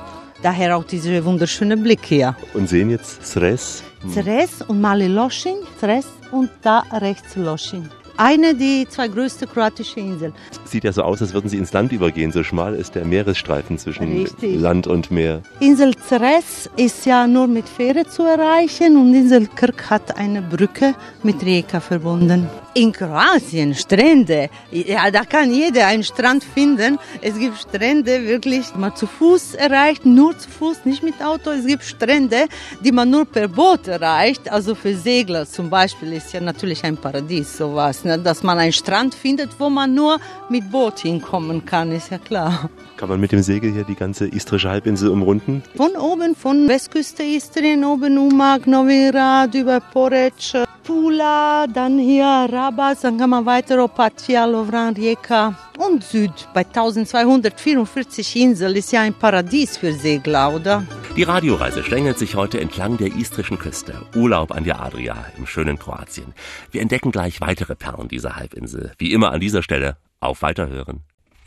[0.42, 2.36] Daher auch dieser wunderschöne Blick hier.
[2.54, 3.82] Und sehen jetzt Sres.
[4.06, 7.88] Sres und Mali Loschin, Sres und da rechts Loschin.
[8.20, 10.32] Eine, die zwei größte kroatische Inseln.
[10.64, 12.32] sieht ja so aus, als würden sie ins Land übergehen.
[12.32, 14.60] So schmal ist der Meeresstreifen zwischen Richtig.
[14.60, 15.42] Land und Meer.
[15.60, 20.96] Insel Ceres ist ja nur mit Fähre zu erreichen und Insel Kirk hat eine Brücke
[21.22, 22.48] mit Rijeka verbunden.
[22.78, 26.96] In Kroatien Strände, ja, da kann jeder einen Strand finden.
[27.20, 31.50] Es gibt Strände wirklich, die man zu Fuß erreicht, nur zu Fuß, nicht mit Auto.
[31.50, 32.46] Es gibt Strände,
[32.84, 34.48] die man nur per Boot erreicht.
[34.52, 38.16] Also für Segler zum Beispiel ist ja natürlich ein Paradies sowas, ne?
[38.16, 42.70] dass man einen Strand findet, wo man nur mit Boot hinkommen kann, ist ja klar.
[42.96, 45.64] Kann man mit dem Segel hier die ganze istrische Halbinsel umrunden?
[45.74, 53.04] Von oben, von Westküste Istrien, oben Umag, Novi Rad, über Porec, Pula, dann hier Rabat,
[53.04, 56.32] dann kann man weiter Opatia, Lovran, Rijeka und Süd.
[56.54, 60.86] Bei 1244 Inseln ist ja ein Paradies für Segler, oder?
[61.14, 64.00] Die Radioreise schlängelt sich heute entlang der istrischen Küste.
[64.16, 66.32] Urlaub an der Adria im schönen Kroatien.
[66.70, 68.92] Wir entdecken gleich weitere Perlen dieser Halbinsel.
[68.96, 71.02] Wie immer an dieser Stelle auf Weiterhören.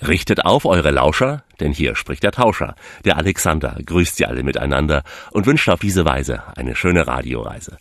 [0.07, 2.75] Richtet auf eure Lauscher, denn hier spricht der Tauscher.
[3.05, 7.77] Der Alexander grüßt sie alle miteinander und wünscht auf diese Weise eine schöne Radioreise.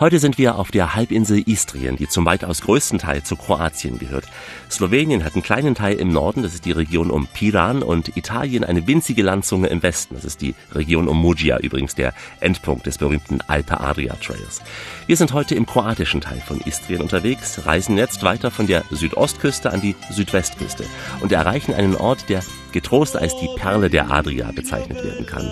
[0.00, 4.26] Heute sind wir auf der Halbinsel Istrien, die zum weitaus größten Teil zu Kroatien gehört.
[4.70, 8.62] Slowenien hat einen kleinen Teil im Norden, das ist die Region um Piran, und Italien
[8.62, 12.98] eine winzige Landzunge im Westen, das ist die Region um Muggia, übrigens der Endpunkt des
[12.98, 14.62] berühmten Alpe Adria Trails.
[15.08, 19.72] Wir sind heute im kroatischen Teil von Istrien unterwegs, reisen jetzt weiter von der Südostküste
[19.72, 20.84] an die Südwestküste
[21.22, 25.50] und erreichen einen Ort, der getrost als die Perle der Adria bezeichnet werden kann.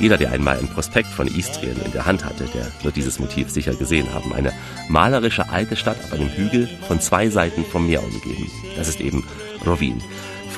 [0.00, 3.50] Jeder, der einmal ein Prospekt von Istrien in der Hand hatte, der wird dieses Motiv
[3.50, 4.32] sicher gesehen haben.
[4.32, 4.52] Eine
[4.88, 8.50] malerische alte Stadt auf einem Hügel von zwei Seiten vom Meer umgeben.
[8.76, 9.24] Das ist eben
[9.66, 10.00] Rovin.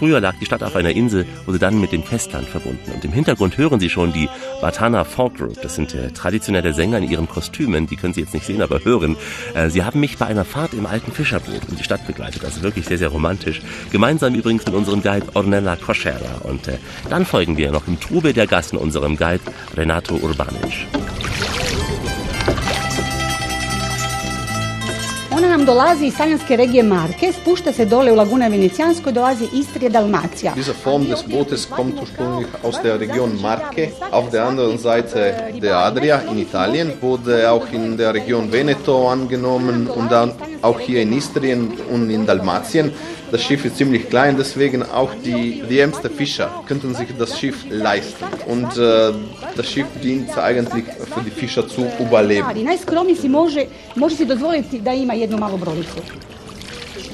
[0.01, 2.91] Früher lag die Stadt auf einer Insel, wurde dann mit dem Festland verbunden.
[2.91, 4.31] Und im Hintergrund hören Sie schon die
[4.63, 5.61] Batana Folk Group.
[5.61, 7.87] Das sind äh, traditionelle Sänger in ihren Kostümen.
[7.87, 9.17] Die können Sie jetzt nicht sehen, aber hören.
[9.53, 12.47] Äh, sie haben mich bei einer Fahrt im alten Fischerboot in die Stadt begleitet.
[12.47, 13.61] Also wirklich sehr, sehr romantisch.
[13.93, 16.41] Gemeinsam übrigens mit unserem Guide Ornella Koschera.
[16.45, 16.79] Und äh,
[17.11, 19.43] dann folgen wir noch im Trubel der Gassen unserem Guide
[19.77, 20.87] Renato Urbanic.
[25.41, 29.91] Ona nam dolazi iz talijanske regije Marke, spušta se dole u Lagune Venecijanskoj, dolazi Istrija,
[29.91, 30.53] Dalmacija.
[30.57, 33.89] Diese Form des Bootes kommt ursprünglich aus der Region Marke.
[34.13, 39.89] Auf der anderen Seite der Adria in Italien wurde auch in der Region Veneto angenommen
[39.89, 42.93] und dann auch hier in Istrien und in Dalmatien.
[43.31, 48.25] Das Schiff ist ziemlich klein, deswegen auch die, ärmsten Fischer könnten sich das Schiff leisten.
[48.47, 49.13] Und äh,
[49.57, 52.65] das Schiff dient eigentlich für die Fischer zu überleben.
[52.65, 53.65] Najskromniji si može,
[53.95, 56.03] može si dozvoliti da ima jednu malu brodicu.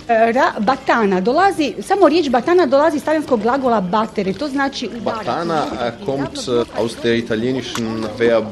[0.08, 5.26] E, Ra, batana dolazi, samo riječ batana dolazi iz talijanskog glagola battere, to znači udarati.
[5.26, 8.46] Batana äh, kommt aus der italienischen Verb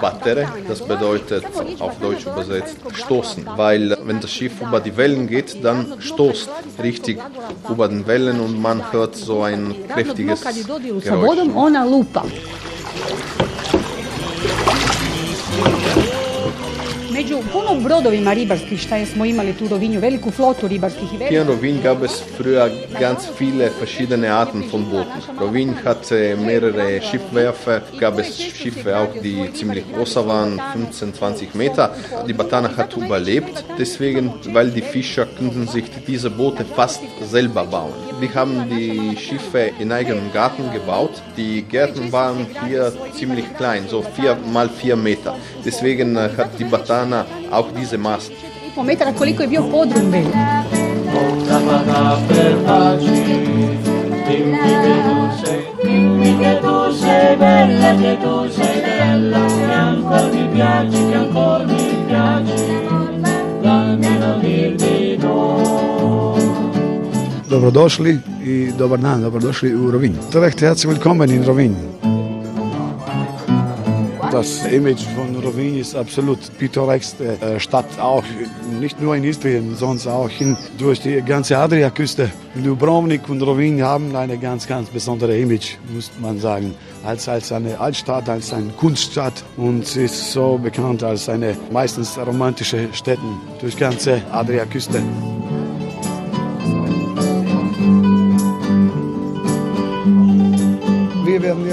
[0.00, 1.44] battere, das bedeutet
[1.80, 6.50] auf Deutsch übersetzt stoßen, weil wenn das Schiff über die Wellen geht, dann stoßt.
[6.82, 7.18] richtig
[7.70, 10.40] über den Wellen und man hört so ein kräftiges
[11.04, 11.38] Geräusch.
[17.12, 21.80] Među puno brodovima ribarskih šta smo imali tu Rovinju, veliku flotu ribarskih Hier in Rovin
[21.82, 25.20] gab es früher ganz viele verschiedene Arten von Booten.
[25.40, 31.94] Rovin hatte mehrere Schiffwerfe, gab es Schiffe auch, die ziemlich groß waren, 15, 20 Meter.
[32.28, 38.07] Die Batana hat überlebt, deswegen, weil die Fischer könnten sich diese Boote fast selber bauen.
[38.20, 41.22] Wir haben die Schiffe in eigenem Garten gebaut.
[41.36, 45.36] Die Gärten waren hier ziemlich klein, so 4 mal 4 Meter.
[45.64, 48.30] Deswegen äh, hat die Batana auch diese Maß.
[48.78, 50.34] po metara koliko je bio podrum velik.
[57.98, 58.38] Che tu
[67.50, 70.14] Dobrodošli i dobar dan, dobrodošli u Rovinj.
[70.34, 71.74] Recht herzlich willkommen in Rovinj.
[74.32, 78.24] Das Image von Rovinj ist absolut pittoreske äh, Stadt, auch
[78.80, 82.30] nicht nur in Istrien, sondern auch in, durch die ganze Adriaküste.
[82.54, 86.74] Dubrovnik und Rovinj haben eine ganz, ganz besondere Image, muss man sagen.
[87.04, 92.18] Als, als eine Altstadt, als eine Kunststadt und sie ist so bekannt als eine meistens
[92.18, 93.18] romantische Stadt
[93.60, 95.02] durch ganze Adriaküste.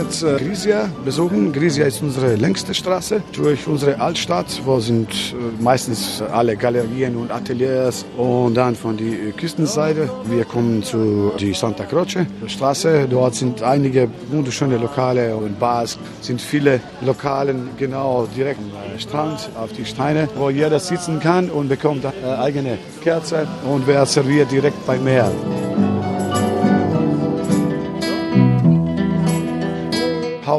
[0.06, 1.52] Jetzt äh, Grisia besuchen.
[1.52, 7.32] Grisia ist unsere längste Straße durch unsere Altstadt, wo sind äh, meistens alle Galerien und
[7.32, 10.10] Ateliers und dann von der äh, Küstenseite.
[10.26, 13.08] Wir kommen zu die Santa Croce Straße.
[13.10, 19.72] Dort sind einige wunderschöne Lokale und Bars, sind viele Lokalen genau direkt am Strand auf
[19.74, 22.06] die Steine, wo jeder sitzen kann und bekommt
[22.39, 25.32] eigene Kerze und wer serviert direkt beim Meer.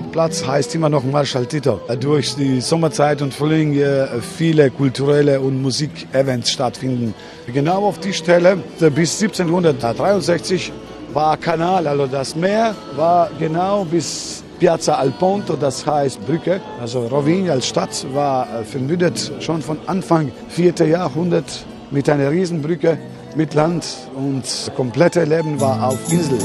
[0.06, 1.80] Hauptplatz heißt immer noch Marschall Tito.
[1.98, 7.12] Durch die Sommerzeit und Frühling hier viele kulturelle und Musikevents stattfinden.
[7.52, 10.72] Genau auf die Stelle bis 1763
[11.12, 16.60] war Kanal, also das Meer war genau bis Piazza Alponto, das heißt Brücke.
[16.80, 20.86] Also Rovigny als Stadt war verbündet schon von Anfang 4.
[20.86, 22.96] Jahrhundert mit einer Riesenbrücke
[23.34, 24.44] mit Land und
[24.76, 26.38] komplette Leben war auf Insel.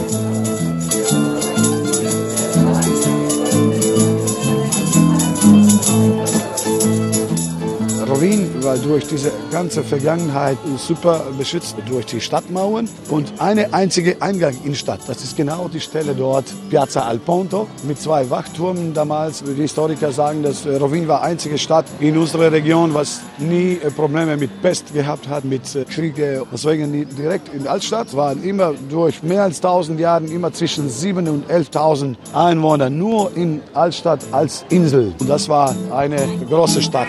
[8.22, 14.54] Rovin war durch diese ganze Vergangenheit super beschützt durch die Stadtmauern und eine einzige Eingang
[14.64, 15.00] in die Stadt.
[15.08, 19.44] Das ist genau die Stelle dort, Piazza Alponto, mit zwei Wachtürmen damals.
[19.44, 24.62] Die Historiker sagen, dass Rovin war einzige Stadt in unserer Region, was nie Probleme mit
[24.62, 26.44] Pest gehabt hat, mit Kriege.
[26.54, 31.30] Deswegen direkt in der Altstadt waren immer durch mehr als 1000 Jahre immer zwischen 7.000
[31.30, 35.12] und 11.000 Einwohner nur in Altstadt als Insel.
[35.20, 37.08] Und das war eine große Stadt.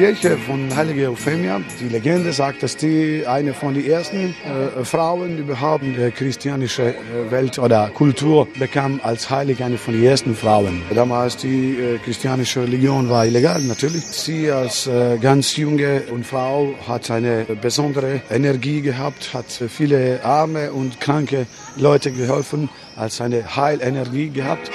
[0.00, 1.60] Kirche von Heilige Euphemia.
[1.78, 6.86] Die Legende sagt, dass die eine von den ersten äh, Frauen überhaupt in der christianischen
[6.86, 10.80] äh, Welt oder Kultur bekam als Heilige, eine von den ersten Frauen.
[10.94, 14.04] Damals die äh, christianische Religion war illegal, natürlich.
[14.04, 20.72] Sie als äh, ganz junge und Frau hat eine besondere Energie gehabt, hat viele arme
[20.72, 24.70] und kranke Leute geholfen, als eine Heilenergie gehabt.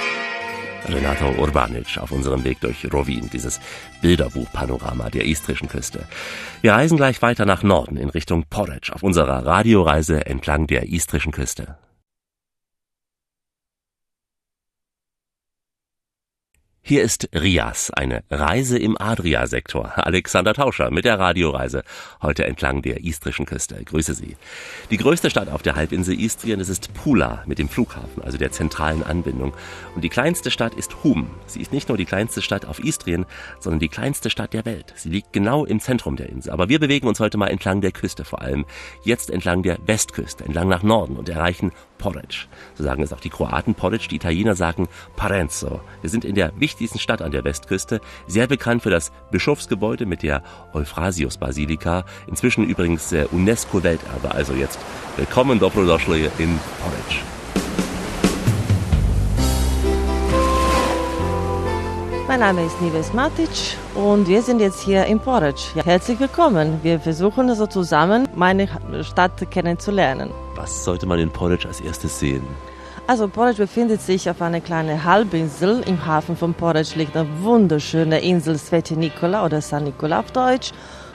[0.88, 3.60] Renato Urbanic auf unserem Weg durch Rovin, dieses
[4.02, 6.08] Bilderbuchpanorama der istrischen Küste.
[6.62, 11.32] Wir reisen gleich weiter nach Norden in Richtung Porridge auf unserer Radioreise entlang der istrischen
[11.32, 11.78] Küste.
[16.88, 19.94] Hier ist Rias, eine Reise im Adria-Sektor.
[20.06, 21.82] Alexander Tauscher mit der Radioreise,
[22.22, 23.84] heute entlang der istrischen Küste.
[23.84, 24.38] Grüße Sie.
[24.92, 28.52] Die größte Stadt auf der Halbinsel Istrien, das ist Pula mit dem Flughafen, also der
[28.52, 29.56] zentralen Anbindung.
[29.96, 31.32] Und die kleinste Stadt ist Hum.
[31.48, 33.26] Sie ist nicht nur die kleinste Stadt auf Istrien,
[33.60, 34.94] sondern die kleinste Stadt der Welt.
[34.96, 36.52] Sie liegt genau im Zentrum der Insel.
[36.52, 38.64] Aber wir bewegen uns heute mal entlang der Küste vor allem.
[39.04, 42.48] Jetzt entlang der Westküste, entlang nach Norden und erreichen Porridge.
[42.76, 45.82] So sagen es auch die Kroaten Porridge, die Italiener sagen Parenzo.
[46.02, 50.24] Wir sind in der wichtigsten Stadt an der Westküste, sehr bekannt für das Bischofsgebäude mit
[50.24, 54.32] der Euphrasius-Basilika, inzwischen übrigens UNESCO-Welterbe.
[54.32, 54.80] Also jetzt
[55.18, 57.35] willkommen Dobrodošli in Porridge.
[62.38, 63.48] Mein Name ist Nives Matic
[63.96, 65.68] und wir sind jetzt hier in Porridge.
[65.74, 66.82] Ja, herzlich willkommen.
[66.84, 68.68] Wir versuchen also zusammen meine
[69.04, 70.32] Stadt kennenzulernen.
[70.54, 72.44] Was sollte man in Porridge als erstes sehen?
[73.08, 75.82] Also Porridge befindet sich auf einer kleinen Halbinsel.
[75.88, 80.74] Im Hafen von Porridge liegt eine wunderschöne Insel Sveti Nikola oder San Nikola auf Deutsch.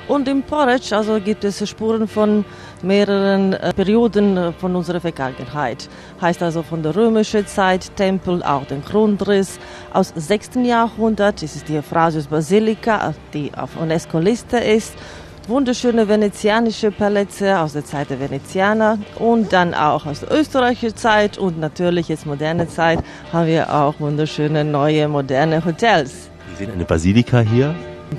[0.09, 2.47] Und im Porridge also gibt es Spuren von
[2.83, 5.88] mehreren äh, Perioden äh, von unserer Vergangenheit.
[6.21, 9.59] Heißt also von der römischen Zeit, Tempel, auch den Grundriss.
[9.93, 10.51] Aus 6.
[10.64, 14.95] Jahrhundert ist es die Phrasius Basilika, die auf UNESCO-Liste ist
[15.51, 21.38] wunderschöne venezianische Palätze aus der Zeit der Venezianer und dann auch aus der österreichischen Zeit
[21.38, 23.01] und natürlich jetzt moderne Zeit
[23.33, 26.31] haben wir auch wunderschöne neue moderne Hotels.
[26.49, 27.75] Wir sehen eine Basilika hier.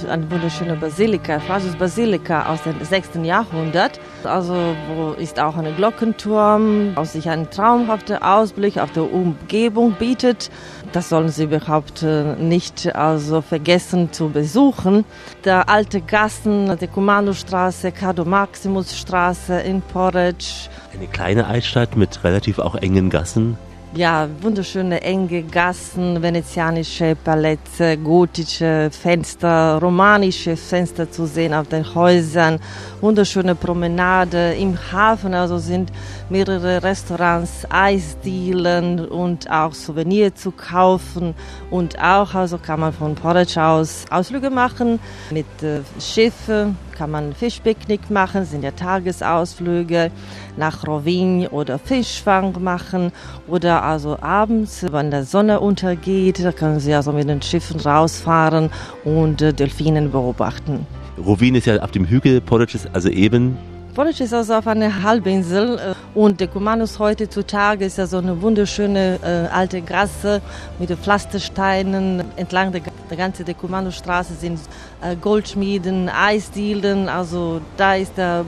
[0.09, 3.09] Eine wunderschöne Basilika, Phrasius Basilika aus dem 6.
[3.23, 3.99] Jahrhundert.
[4.23, 4.55] Also
[4.95, 10.49] wo ist auch ein Glockenturm, aus sich ein traumhafter Ausblick auf die Umgebung bietet.
[10.91, 15.05] Das sollen Sie überhaupt nicht also vergessen zu besuchen.
[15.43, 20.69] Der alte Gassen, die Kommandostraße, Cardo Maximus Straße in Porridge.
[20.93, 23.57] Eine kleine Altstadt mit relativ auch engen Gassen.
[23.93, 32.61] Ja, wunderschöne enge Gassen, venezianische Palätze, gotische Fenster, romanische Fenster zu sehen auf den Häusern,
[33.01, 34.53] wunderschöne Promenade.
[34.53, 35.91] Im Hafen, also sind
[36.29, 41.35] mehrere Restaurants, Eisdielen und auch Souvenir zu kaufen.
[41.69, 45.01] Und auch also kann man von Porridge aus Ausflüge machen
[45.31, 50.11] mit äh, Schiffen, kann man Fischpicknick machen, sind ja Tagesausflüge
[50.57, 53.11] nach Rovigny oder Fischfang machen
[53.47, 58.69] oder also abends, wenn die Sonne untergeht, da können Sie also mit den Schiffen rausfahren
[59.03, 60.85] und äh, Delfinen beobachten.
[61.17, 63.57] Rovin ist ja auf dem Hügel, Porridge ist also eben
[63.93, 68.41] Porridge ist also auf einer Halbinsel äh, und der Kumanus heutzutage ist ja so eine
[68.41, 70.41] wunderschöne äh, alte Gasse
[70.79, 72.23] mit Pflastersteinen.
[72.37, 74.59] Entlang der, der ganzen Dekumanusstraße sind
[75.01, 78.45] äh, Goldschmieden, Eisdielen, also da ist der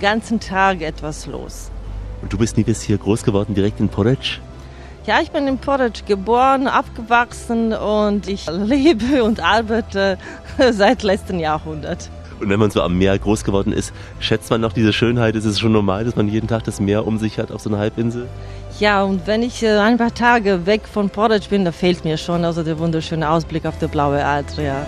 [0.00, 1.70] ganzen Tag etwas los.
[2.20, 4.40] Und du bist nie bis hier groß geworden, direkt in Porridge?
[5.06, 10.18] Ja, ich bin in Porridge geboren, aufgewachsen und ich lebe und arbeite
[10.72, 12.10] seit letzten Jahrhundert.
[12.40, 15.36] Und wenn man so am Meer groß geworden ist, schätzt man noch diese Schönheit?
[15.36, 17.70] Ist es schon normal, dass man jeden Tag das Meer um sich hat auf so
[17.70, 18.28] einer Halbinsel?
[18.80, 22.18] Ja, und wenn ich äh, ein paar Tage weg von Porridge bin, da fehlt mir
[22.18, 24.84] schon also der wunderschöne Ausblick auf die blaue Adria.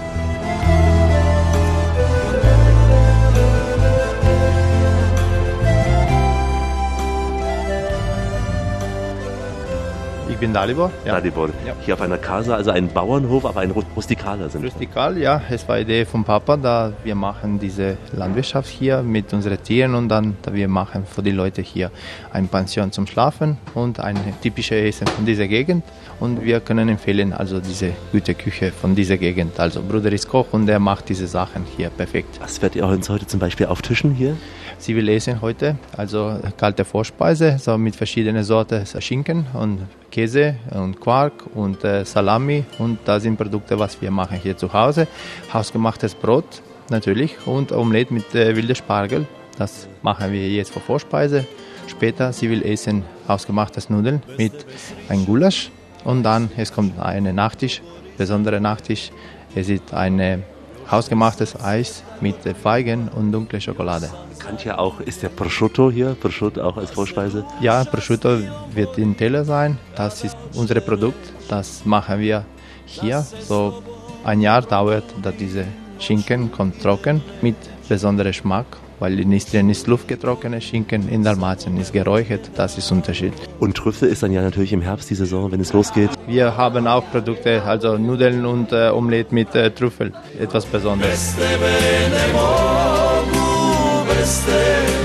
[10.37, 10.91] Ich bin Dalibor.
[11.07, 11.15] Ja.
[11.15, 11.49] Dalibor.
[11.67, 11.75] Ja.
[11.81, 14.67] Hier auf einer Casa, also ein Bauernhof, aber ein rustikaler sind.
[14.67, 15.41] Rustikal, ja.
[15.49, 20.11] Es war Idee vom Papa, da wir machen diese Landwirtschaft hier mit unseren Tieren und
[20.11, 21.91] dann da wir machen für die Leute hier
[22.35, 25.85] eine Pension zum Schlafen und ein typisches Essen von dieser Gegend.
[26.21, 29.59] Und wir können empfehlen also diese gute Küche von dieser Gegend.
[29.59, 32.41] Also Bruder ist Koch und er macht diese Sachen hier perfekt.
[32.43, 34.37] Was werdet ihr uns heute zum Beispiel auftischen hier?
[34.79, 41.01] Sie will essen heute, also kalte Vorspeise, so mit verschiedenen Sorten Schinken und Käse und
[41.01, 45.09] Quark und äh, Salami und das sind Produkte, was wir machen hier zu Hause.
[45.53, 49.27] Hausgemachtes Brot natürlich und Omelette mit äh, wilder Spargel.
[49.59, 51.47] Das machen wir jetzt für Vorspeise.
[51.87, 54.67] Später sie will essen hausgemachtes Nudeln mit
[55.09, 55.71] einem Gulasch
[56.05, 57.81] und dann es kommt eine Nachtisch,
[58.19, 59.11] besondere Nachtisch.
[59.55, 60.43] Es ist eine
[60.91, 64.11] hausgemachtes Eis mit Feigen und dunkler Schokolade.
[64.39, 67.45] Bekannt ja auch ist der Prosciutto hier, Prosciutto auch als Vorspeise.
[67.61, 68.39] Ja, Prosciutto
[68.73, 69.79] wird in Teller sein.
[69.95, 71.33] Das ist unser Produkt.
[71.49, 72.45] Das machen wir
[72.85, 73.27] hier.
[73.41, 73.83] So
[74.25, 75.65] ein Jahr dauert, dass diese
[75.99, 77.57] Schinken kommt trocken mit
[77.89, 78.67] besonderem Geschmack
[78.99, 83.33] weil in Istrien ist luftgetrockene Schinken, in Dalmatien ist geräuchert, das ist Unterschied.
[83.61, 86.11] Und Trüffel ist dann ja natürlich im Herbst die Saison, wenn es losgeht.
[86.27, 91.35] Wir haben auch Produkte, also Nudeln und äh, Omelette mit äh, Trüffel, etwas Besonderes.
[91.37, 94.53] Beste bene mogu, beste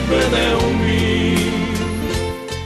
[0.09, 0.90] bene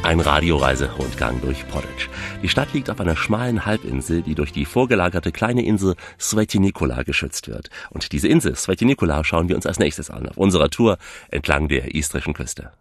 [0.05, 2.09] ein Radioreise-Rundgang durch Porridge.
[2.43, 7.01] Die Stadt liegt auf einer schmalen Halbinsel, die durch die vorgelagerte kleine Insel Sveti Nikola
[7.01, 7.71] geschützt wird.
[7.89, 10.99] Und diese Insel Sveti Nikola schauen wir uns als nächstes an auf unserer Tour
[11.31, 12.71] entlang der istrischen Küste.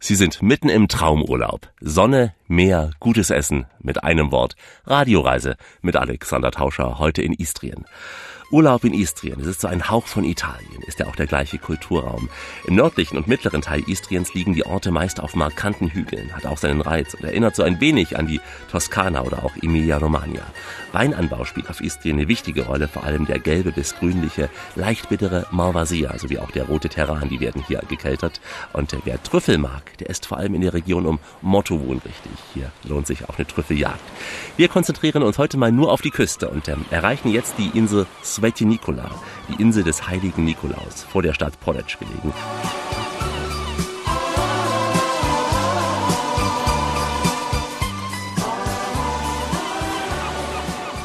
[0.00, 1.68] Sie sind mitten im Traumurlaub.
[1.80, 4.56] Sonne, Meer, gutes Essen, mit einem Wort.
[4.86, 7.84] Radioreise mit Alexander Tauscher heute in Istrien.
[8.50, 11.58] Urlaub in Istrien, es ist so ein Hauch von Italien, ist ja auch der gleiche
[11.58, 12.30] Kulturraum.
[12.66, 16.56] Im nördlichen und mittleren Teil Istriens liegen die Orte meist auf markanten Hügeln, hat auch
[16.56, 18.40] seinen Reiz und erinnert so ein wenig an die
[18.70, 20.40] Toskana oder auch Emilia-Romagna.
[20.92, 25.46] Weinanbau spielt auf Istrien eine wichtige Rolle, vor allem der gelbe bis grünliche, leicht bittere
[25.50, 28.40] Malvasia sowie auch der rote Terran, die werden hier gekeltert.
[28.72, 32.32] Und wer Trüffel mag, der ist vor allem in der Region um Motto wohnrichtig.
[32.54, 34.00] Hier lohnt sich auch eine Trüffeljagd.
[34.56, 38.06] Wir konzentrieren uns heute mal nur auf die Küste und ähm, erreichen jetzt die Insel
[38.38, 39.10] Sveti Nikola,
[39.48, 42.32] die Insel des heiligen Nikolaus, vor der Stadt Poletsch gelegen.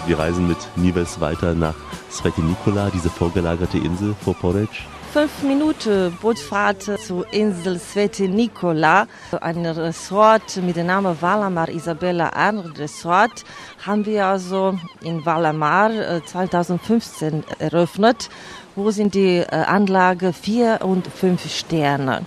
[0.06, 1.74] Wir reisen mit Nives weiter nach
[2.12, 4.84] Sveti Nikola, diese vorgelagerte Insel vor Poretsch.
[5.14, 9.06] Fünf Minuten Bootfahrt zur Insel Sveti Nikola,
[9.42, 13.44] ein Resort mit dem Namen Valamar Isabella Ern Resort,
[13.86, 15.92] haben wir also in Valamar
[16.26, 18.28] 2015 äh, eröffnet.
[18.76, 22.26] Wo sind die äh, Anlage vier und fünf Sterne?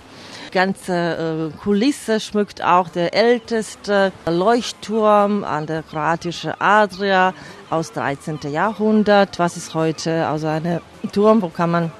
[0.51, 7.33] ganze äh, Kulisse schmückt auch der älteste Leuchtturm an der kroatischen Adria
[7.69, 8.39] aus 13.
[8.49, 9.39] Jahrhundert.
[9.39, 10.25] Was ist heute?
[10.25, 10.79] Also ein
[11.11, 11.91] Turm, wo kann man ein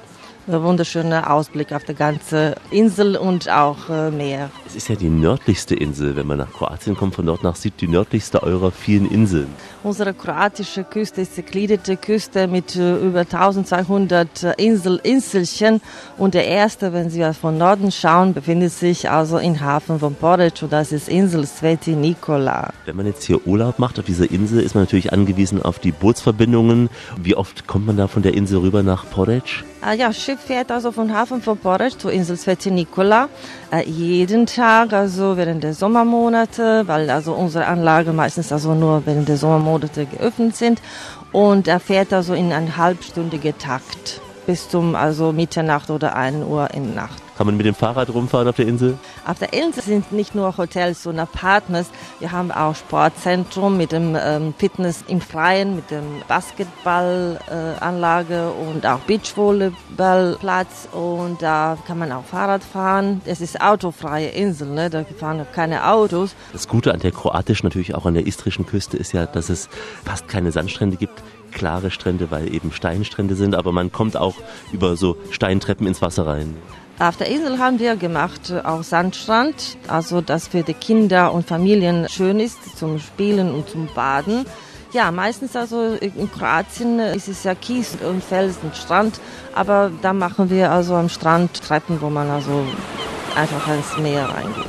[0.48, 4.50] wunderschöner Ausblick auf die ganze Insel und auch äh, Meer.
[4.66, 7.74] Es ist ja die nördlichste Insel, wenn man nach Kroatien kommt, von dort nach Süd,
[7.80, 9.48] die nördlichste eurer vielen Inseln.
[9.82, 15.80] Unsere kroatische Küste ist die gegliederte Küste mit äh, über 1200 äh, Insel, Inselchen
[16.16, 20.64] und der erste, wenn Sie von Norden schauen, befindet sich also im Hafen von Porridge
[20.64, 22.70] und das ist Insel Sveti Nikola.
[22.86, 25.92] Wenn man jetzt hier Urlaub macht auf dieser Insel, ist man natürlich angewiesen auf die
[25.92, 26.88] Bootsverbindungen.
[27.22, 29.64] Wie oft kommt man da von der Insel rüber nach Porridge?
[29.80, 33.28] Ah, ja, Schiff fährt also von Hafen von Porridge zur Insel Sveti Nikola
[33.70, 39.28] äh, jeden Tag, also während der Sommermonate, weil also unsere Anlage meistens also nur während
[39.28, 40.82] der Sommermonate geöffnet sind
[41.30, 46.68] und er fährt also in einen halbstündigen Takt bis zum also Mitternacht oder 1 Uhr
[46.74, 47.27] in der Nacht.
[47.38, 48.98] Kann man mit dem Fahrrad rumfahren auf der Insel?
[49.24, 54.16] Auf der Insel sind nicht nur Hotels und Apartments, wir haben auch Sportzentrum mit dem
[54.20, 62.24] ähm, Fitness im Freien, mit dem Basketballanlage und auch Beachvolleyballplatz und da kann man auch
[62.24, 63.20] Fahrrad fahren.
[63.24, 64.90] Es ist autofreie Insel, ne?
[64.90, 66.34] da fahren keine Autos.
[66.52, 69.68] Das Gute an der kroatischen, natürlich auch an der istrischen Küste ist ja, dass es
[70.04, 71.22] fast keine Sandstrände gibt
[71.52, 74.34] klare Strände, weil eben Steinstrände sind, aber man kommt auch
[74.72, 76.56] über so Steintreppen ins Wasser rein.
[77.00, 81.46] Auf der Insel haben wir gemacht äh, auch Sandstrand, also dass für die Kinder und
[81.46, 84.44] Familien schön ist zum Spielen und zum Baden.
[84.92, 89.20] Ja, meistens also in Kroatien ist es ja Kies und Felsen, Strand,
[89.54, 92.64] aber da machen wir also am Strand Treppen, wo man also
[93.36, 94.66] einfach ins Meer reingeht.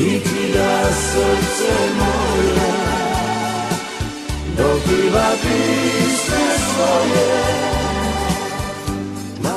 [0.00, 2.57] I ti da srce moje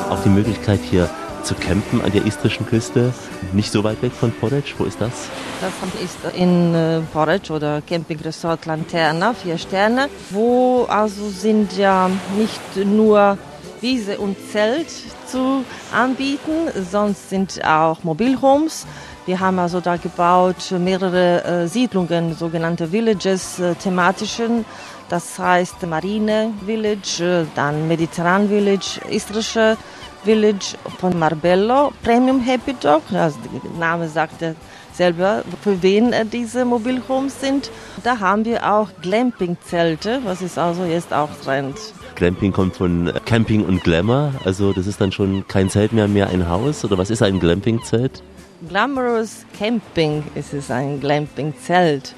[0.10, 1.10] Auch die Möglichkeit hier
[1.44, 3.14] zu campen an der istrischen Küste,
[3.54, 4.74] nicht so weit weg von Porridge.
[4.78, 5.30] Wo ist das?
[5.60, 5.72] Das
[6.04, 13.38] ist in äh, Porridge oder Campingresort Lanterna, vier Sterne, wo also sind ja nicht nur
[13.82, 14.88] Wiese und Zelt
[15.26, 18.86] zu anbieten, sonst sind auch Mobilhomes.
[19.32, 24.66] Wir haben also da gebaut mehrere äh, Siedlungen, sogenannte Villages, äh, thematischen.
[25.08, 29.78] Das heißt Marine Village, äh, dann Mediterran Village, Istrische
[30.26, 33.04] Village von Marbello, Premium Happy Dog.
[33.14, 34.56] Also der Name sagt er
[34.92, 37.72] selber, für wen diese Mobilhomes sind.
[38.04, 41.78] Da haben wir auch Glamping-Zelte, was ist also jetzt auch Trend.
[42.16, 46.28] Glamping kommt von Camping und Glamour, also das ist dann schon kein Zelt mehr, mehr
[46.28, 46.84] ein Haus.
[46.84, 48.22] Oder was ist ein Glamping-Zelt?
[48.68, 52.14] Glamorous Camping ist es ein Glamping-Zelt.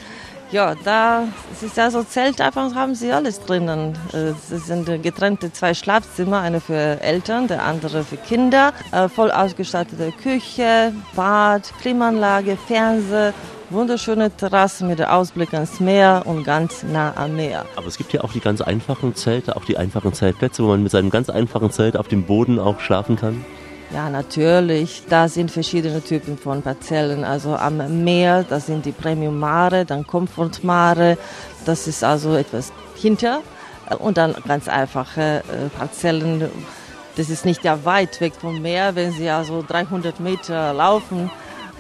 [0.52, 3.98] Ja, da es ist also Zelt, einfach haben sie alles drinnen.
[4.12, 8.74] Es sind getrennte zwei Schlafzimmer, eine für Eltern, der andere für Kinder.
[8.92, 13.34] Äh, voll ausgestattete Küche, Bad, Klimaanlage, Fernseher,
[13.70, 17.66] wunderschöne Terrasse mit Ausblick ans Meer und ganz nah am Meer.
[17.78, 20.84] Aber es gibt ja auch die ganz einfachen Zelte, auch die einfachen Zeltplätze, wo man
[20.84, 23.44] mit seinem ganz einfachen Zelt auf dem Boden auch schlafen kann.
[23.94, 25.04] Ja, natürlich.
[25.08, 27.24] Da sind verschiedene Typen von Parzellen.
[27.24, 31.16] Also am Meer, das sind die Premium Mare, dann Comfort Mare.
[31.66, 33.42] Das ist also etwas hinter.
[34.00, 36.50] Und dann ganz einfache äh, Parzellen.
[37.16, 41.30] Das ist nicht ja weit weg vom Meer, wenn Sie also 300 Meter laufen.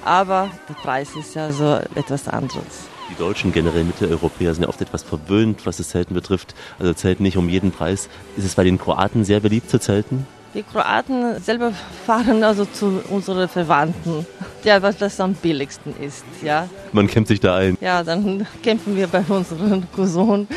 [0.05, 2.88] Aber der Preis ist ja so etwas anderes.
[3.09, 6.53] Die Deutschen, generell Mitteleuropäer, sind ja oft etwas verwöhnt, was das Zelten betrifft.
[6.78, 8.07] Also Zelten nicht um jeden Preis.
[8.38, 10.28] Ist es bei den Kroaten sehr beliebt zu zelten?
[10.53, 11.71] Die Kroaten selber
[12.05, 14.25] fahren also zu unseren Verwandten,
[14.63, 16.69] ja, was das am billigsten ist, ja.
[16.91, 17.75] Man kämpft sich da ein.
[17.81, 20.47] Ja, dann kämpfen wir bei unseren Cousinen,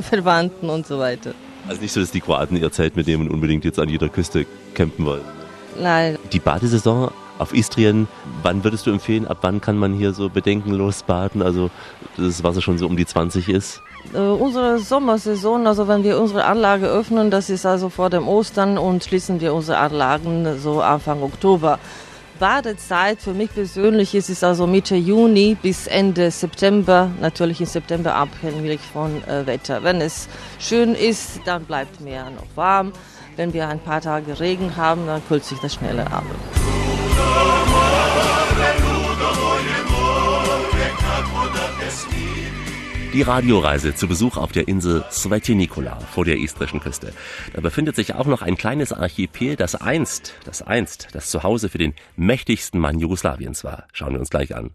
[0.00, 1.34] Verwandten und so weiter.
[1.68, 4.46] Also nicht so, dass die Kroaten ihr Zelt mitnehmen und unbedingt jetzt an jeder Küste
[4.74, 5.24] campen wollen.
[5.80, 6.16] Nein.
[6.32, 7.10] Die Badesaison
[7.40, 8.06] auf Istrien,
[8.42, 11.42] wann würdest du empfehlen, ab wann kann man hier so bedenkenlos baden?
[11.42, 11.70] Also
[12.16, 13.80] das Wasser schon so um die 20 ist?
[14.12, 18.78] Äh, unsere Sommersaison, also wenn wir unsere Anlage öffnen, das ist also vor dem Ostern
[18.78, 21.78] und schließen wir unsere Anlagen so Anfang Oktober.
[22.38, 28.14] Badezeit für mich persönlich ist es also Mitte Juni bis Ende September, natürlich im September
[28.14, 29.82] abhängig von äh, Wetter.
[29.82, 30.28] Wenn es
[30.58, 32.92] schön ist, dann bleibt Meer noch warm.
[33.36, 36.24] Wenn wir ein paar Tage Regen haben, dann kühlt sich das schneller ab.
[43.12, 47.12] Die Radioreise zu Besuch auf der Insel Sveti Nikola vor der istrischen Küste.
[47.52, 51.78] Da befindet sich auch noch ein kleines Archipel, das einst, das einst das Zuhause für
[51.78, 53.88] den mächtigsten Mann Jugoslawiens war.
[53.92, 54.70] Schauen wir uns gleich an.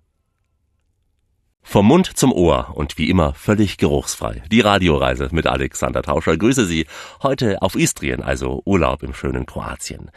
[1.67, 4.43] Vom Mund zum Ohr und wie immer völlig geruchsfrei.
[4.51, 6.37] Die Radioreise mit Alexander Tauscher.
[6.37, 6.85] Grüße Sie
[7.23, 10.11] heute auf Istrien, also Urlaub im schönen Kroatien.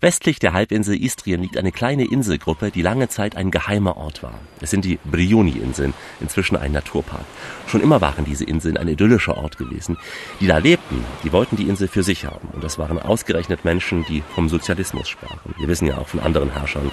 [0.00, 4.34] Westlich der Halbinsel Istrien liegt eine kleine Inselgruppe, die lange Zeit ein geheimer Ort war.
[4.60, 7.24] Es sind die Brioni-Inseln, inzwischen ein Naturpark.
[7.68, 9.96] Schon immer waren diese Inseln ein idyllischer Ort gewesen.
[10.40, 12.48] Die da lebten, die wollten die Insel für sich haben.
[12.52, 15.54] Und das waren ausgerechnet Menschen, die vom Sozialismus sprachen.
[15.58, 16.90] Wir wissen ja auch von anderen Herrschern,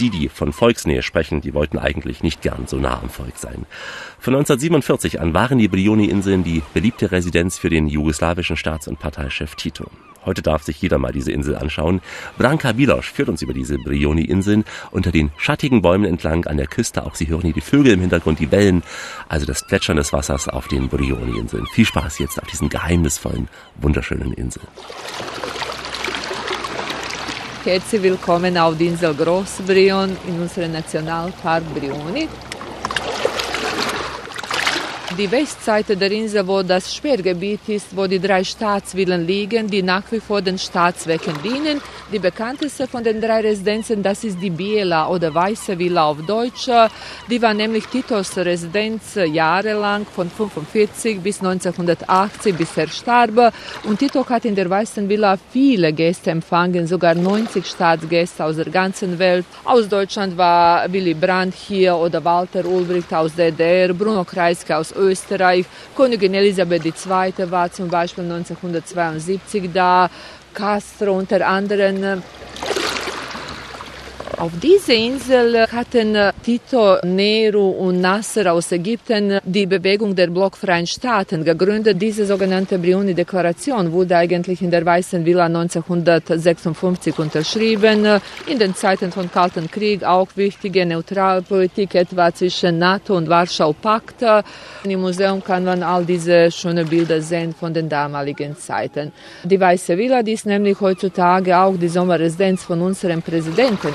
[0.00, 3.66] die, die von Volksnähe sprechen, die wollten eigentlich nicht gern so nah am Volk sein.
[4.18, 9.54] Von 1947 an waren die Brioni-Inseln die beliebte Residenz für den jugoslawischen Staats- und Parteichef
[9.54, 9.90] Tito.
[10.24, 12.02] Heute darf sich jeder mal diese Insel anschauen.
[12.36, 17.04] Branka Bilosch führt uns über diese Brioni-Inseln unter den schattigen Bäumen entlang an der Küste.
[17.04, 18.82] Auch Sie hören hier die Vögel im Hintergrund, die Wellen,
[19.28, 21.66] also das Plätschern des Wassers auf den Brioni-Inseln.
[21.72, 24.66] Viel Spaß jetzt auf diesen geheimnisvollen, wunderschönen Inseln.
[27.62, 32.26] Herzlich willkommen auf der Insel Großbrion in unserem Nationalpark Brioni.
[35.18, 40.04] Die Westseite der Insel, wo das Sperrgebiet ist, wo die drei Staatsvillen liegen, die nach
[40.12, 41.80] wie vor den Staatszwecken dienen.
[42.12, 46.68] Die bekannteste von den drei Residenzen, das ist die Biela oder Weiße Villa auf Deutsch.
[47.28, 53.52] Die war nämlich Titos Residenz jahrelang von 45 bis 1980, bis er starb.
[53.84, 58.70] Und Tito hat in der Weißen Villa viele Gäste empfangen, sogar 90 Staatsgäste aus der
[58.70, 59.44] ganzen Welt.
[59.64, 65.66] Aus Deutschland war Willy Brandt hier oder Walter Ulbricht aus DDR, Bruno Kreisky aus Österreich.
[65.96, 67.50] Königin Elisabeth II.
[67.50, 70.10] war zum Beispiel 1972 da.
[70.52, 72.22] Castro unter anderem.
[74.40, 81.44] Auf diese Insel hatten Tito, Nehru und Nasser aus Ägypten die Bewegung der blockfreien Staaten
[81.44, 82.00] gegründet.
[82.00, 88.18] Diese sogenannte Brioni-Deklaration wurde eigentlich in der Weißen Villa 1956 unterschrieben.
[88.46, 94.24] In den Zeiten von Kalten Krieg auch wichtige Neutralpolitik etwa zwischen NATO und Warschau Pakt.
[94.84, 99.12] Im Museum kann man all diese schönen Bilder sehen von den damaligen Zeiten.
[99.44, 103.94] Die Weiße Villa, die ist nämlich heutzutage auch die Sommerresidenz von unserem Präsidenten.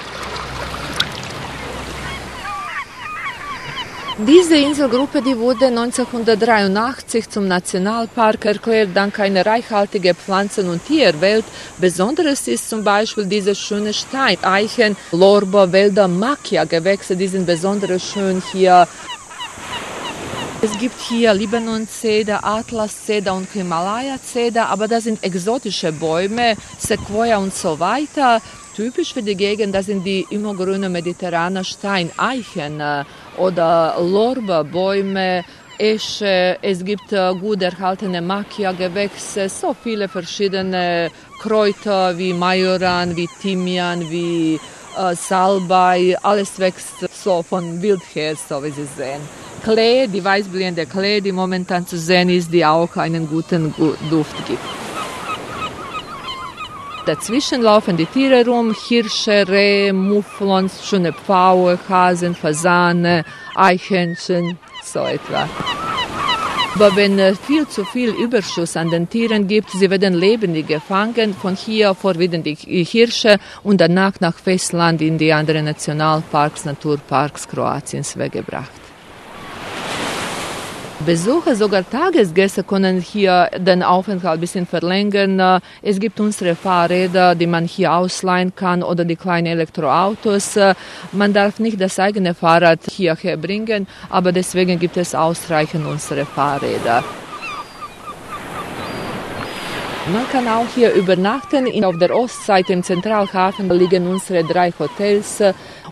[4.18, 11.43] Diese Inselgruppe die wurde 1983 zum Nationalpark erklärt dank einer reichhaltigen Pflanzen- und Tierwelt.
[11.80, 18.41] Besonderes ist zum Beispiel diese schöne Stein, Eichen, Lorbeer, Wälder, Makia-Gewächse, die sind besonders schön
[18.53, 18.88] hier.
[20.61, 27.78] Es gibt hier Libanon-Zeder, Atlas-Zeder und Himalaya-Zeder, aber das sind exotische Bäume, Sequoia und so
[27.82, 28.41] weiter.
[28.76, 32.84] Typisch für die Gegend, das sind die immergrünen mediterranen Steineichen
[33.38, 35.46] oder Lorbeerbäume,
[35.78, 37.10] Esche, es gibt
[37.40, 41.10] gut erhaltene Makia-Gewächse, so viele verschiedene
[41.40, 44.60] Kräuter wie Majoran, wie Thymian, wie
[44.98, 49.22] äh, Salbei, alles wächst so von wild her, so wie Sie sehen.
[49.64, 53.74] Klee, die weißblühende Klee, die momentan zu sehen ist, die auch einen guten
[54.10, 54.60] Duft gibt.
[57.06, 65.47] Dazwischen laufen die Tiere rum, Hirsche, Rehe, Mufflons, schöne Pfaue, Hasen, Fasane, Eichhörnchen, so etwa.
[66.74, 71.36] Aber wenn es viel zu viel Überschuss an den Tieren gibt, sie werden lebendig gefangen,
[71.36, 78.18] von hier vorwiegend die Hirsche und danach nach Festland in die anderen Nationalparks, Naturparks Kroatiens
[78.18, 78.85] weggebracht.
[81.00, 85.62] Besucher, sogar Tagesgäste können hier den Aufenthalt ein bisschen verlängern.
[85.82, 90.58] Es gibt unsere Fahrräder, die man hier ausleihen kann oder die kleinen Elektroautos.
[91.12, 97.04] Man darf nicht das eigene Fahrrad hierher bringen, aber deswegen gibt es ausreichend unsere Fahrräder.
[100.14, 101.84] Man kann auch hier übernachten.
[101.84, 105.41] Auf der Ostseite im Zentralhafen liegen unsere drei Hotels.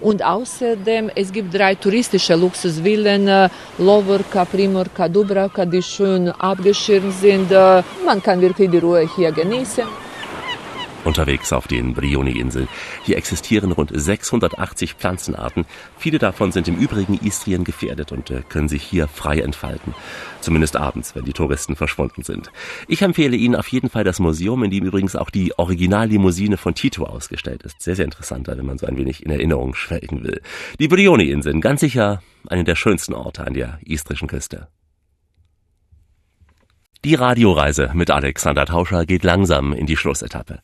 [0.04, 7.50] Und außerdem, es gibt drei touristische Luxusvillen, Lovorka, Primorka, Dubravka, die schön abgeschirmt sind.
[8.06, 10.03] Man kann wirklich die Ruhe hier genießen.
[11.06, 12.68] Unterwegs auf den Brioni-Inseln.
[13.04, 15.66] Hier existieren rund 680 Pflanzenarten.
[15.98, 19.94] Viele davon sind im Übrigen Istrien gefährdet und äh, können sich hier frei entfalten.
[20.42, 22.52] Zumindest abends, wenn die Touristen verschwunden sind.
[22.88, 26.76] Ich empfehle Ihnen auf jeden Fall das Museum, in dem übrigens auch die Originallimousine von
[26.76, 27.82] Tito ausgestellt ist.
[27.82, 30.42] Sehr, sehr interessanter, wenn man so ein wenig in Erinnerung schwelgen will.
[30.80, 34.68] Die Brioni-Inseln, ganz sicher eine der schönsten Orte an der istrischen Küste.
[37.06, 40.60] Die Radioreise mit Alexander Tauscher geht langsam in die Schlussetappe.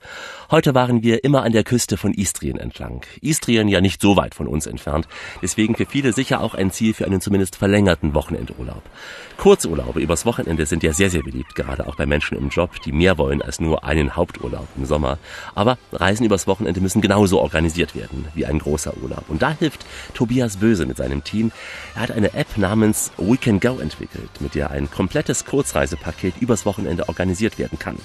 [0.49, 3.01] Heute waren wir immer an der Küste von Istrien entlang.
[3.19, 5.09] Istrien ja nicht so weit von uns entfernt,
[5.41, 8.83] deswegen für viele sicher auch ein Ziel für einen zumindest verlängerten Wochenendurlaub.
[9.35, 12.93] Kurzurlaube übers Wochenende sind ja sehr, sehr beliebt, gerade auch bei Menschen im Job, die
[12.93, 15.17] mehr wollen als nur einen Haupturlaub im Sommer.
[15.55, 19.25] Aber Reisen übers Wochenende müssen genauso organisiert werden wie ein großer Urlaub.
[19.27, 21.51] Und da hilft Tobias Böse mit seinem Team.
[21.95, 26.65] Er hat eine App namens We Can Go entwickelt, mit der ein komplettes Kurzreisepaket übers
[26.65, 27.97] Wochenende organisiert werden kann.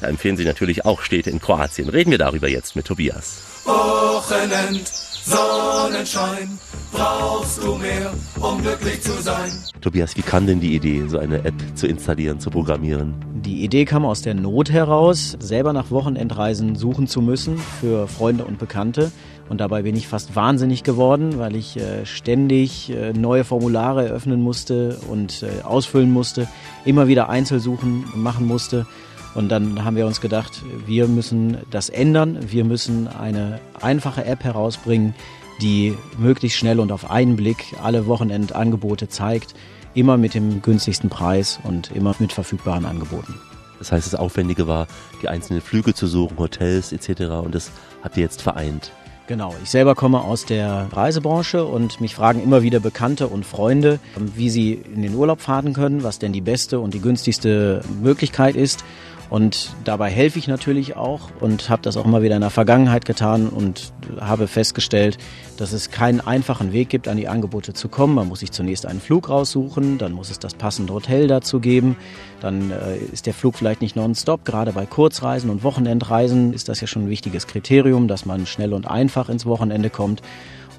[0.00, 1.88] Da empfehlen Sie natürlich auch Städte in Kroatien.
[1.88, 3.42] Reden wir darüber jetzt mit Tobias.
[3.64, 4.88] Wochenend,
[5.24, 6.58] Sonnenschein,
[6.92, 9.52] brauchst du mehr, um glücklich zu sein.
[9.80, 13.14] Tobias, wie kam denn die Idee, so eine App zu installieren, zu programmieren?
[13.34, 18.44] Die Idee kam aus der Not heraus, selber nach Wochenendreisen suchen zu müssen für Freunde
[18.44, 19.12] und Bekannte.
[19.50, 24.40] Und dabei bin ich fast wahnsinnig geworden, weil ich äh, ständig äh, neue Formulare eröffnen
[24.40, 26.46] musste und äh, ausfüllen musste,
[26.84, 28.86] immer wieder Einzelsuchen machen musste.
[29.34, 32.38] Und dann haben wir uns gedacht, wir müssen das ändern.
[32.48, 35.16] Wir müssen eine einfache App herausbringen,
[35.60, 39.54] die möglichst schnell und auf einen Blick alle Wochenendangebote zeigt,
[39.94, 43.34] immer mit dem günstigsten Preis und immer mit verfügbaren Angeboten.
[43.80, 44.86] Das heißt, das Aufwendige war,
[45.22, 47.22] die einzelnen Flüge zu suchen, Hotels etc.
[47.44, 47.72] Und das
[48.04, 48.92] habt ihr jetzt vereint.
[49.30, 54.00] Genau, ich selber komme aus der Reisebranche und mich fragen immer wieder Bekannte und Freunde,
[54.16, 58.56] wie sie in den Urlaub fahren können, was denn die beste und die günstigste Möglichkeit
[58.56, 58.84] ist.
[59.30, 63.04] Und dabei helfe ich natürlich auch und habe das auch immer wieder in der Vergangenheit
[63.04, 65.18] getan und habe festgestellt,
[65.56, 68.16] dass es keinen einfachen Weg gibt, an die Angebote zu kommen.
[68.16, 71.96] Man muss sich zunächst einen Flug raussuchen, dann muss es das passende Hotel dazu geben,
[72.40, 74.44] dann äh, ist der Flug vielleicht nicht nonstop.
[74.44, 78.72] Gerade bei Kurzreisen und Wochenendreisen ist das ja schon ein wichtiges Kriterium, dass man schnell
[78.72, 80.22] und einfach ins Wochenende kommt.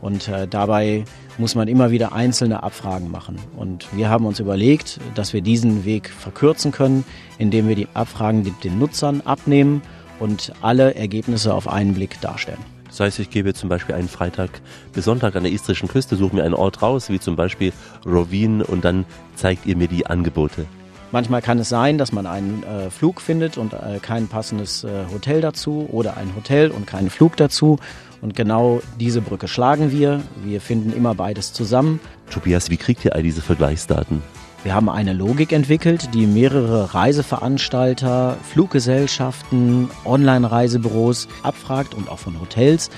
[0.01, 1.05] Und äh, dabei
[1.37, 3.37] muss man immer wieder einzelne Abfragen machen.
[3.55, 7.05] Und wir haben uns überlegt, dass wir diesen Weg verkürzen können,
[7.37, 9.81] indem wir die Abfragen den Nutzern abnehmen
[10.19, 12.59] und alle Ergebnisse auf einen Blick darstellen.
[12.87, 14.49] Das heißt, ich gebe zum Beispiel einen Freitag
[14.91, 17.71] bis Sonntag an der istrischen Küste, suche mir einen Ort raus, wie zum Beispiel
[18.05, 20.65] Rovin, und dann zeigt ihr mir die Angebote.
[21.11, 25.05] Manchmal kann es sein, dass man einen äh, Flug findet und äh, kein passendes äh,
[25.11, 27.79] Hotel dazu oder ein Hotel und keinen Flug dazu.
[28.21, 30.21] Und genau diese Brücke schlagen wir.
[30.43, 31.99] Wir finden immer beides zusammen.
[32.29, 34.21] Tobias, wie kriegt ihr all diese Vergleichsdaten?
[34.63, 42.91] Wir haben eine Logik entwickelt, die mehrere Reiseveranstalter, Fluggesellschaften, Online-Reisebüros abfragt und auch von Hotels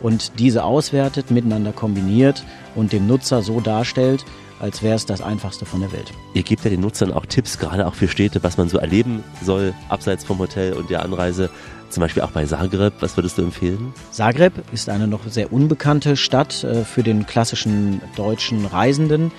[0.00, 2.44] und diese auswertet, miteinander kombiniert
[2.74, 4.24] und dem Nutzer so darstellt,
[4.62, 6.12] als wäre es das einfachste von der Welt.
[6.34, 9.24] Ihr gebt ja den Nutzern auch Tipps, gerade auch für Städte, was man so erleben
[9.42, 11.50] soll, abseits vom Hotel und der Anreise.
[11.90, 12.94] Zum Beispiel auch bei Zagreb.
[13.00, 13.92] Was würdest du empfehlen?
[14.12, 19.30] Zagreb ist eine noch sehr unbekannte Stadt äh, für den klassischen deutschen Reisenden.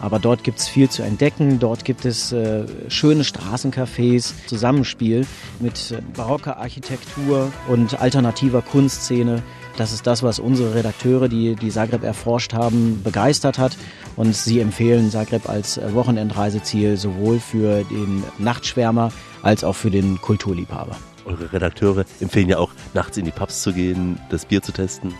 [0.00, 1.58] Aber dort gibt es viel zu entdecken.
[1.58, 5.26] Dort gibt es äh, schöne Straßencafés, Zusammenspiel
[5.58, 9.42] mit äh, barocker Architektur und alternativer Kunstszene.
[9.78, 13.76] Das ist das, was unsere Redakteure, die die Zagreb erforscht haben, begeistert hat.
[14.16, 19.12] Und sie empfehlen Zagreb als äh, Wochenendreiseziel sowohl für den Nachtschwärmer
[19.42, 20.96] als auch für den Kulturliebhaber.
[21.26, 25.14] Eure Redakteure empfehlen ja auch, nachts in die Pubs zu gehen, das Bier zu testen.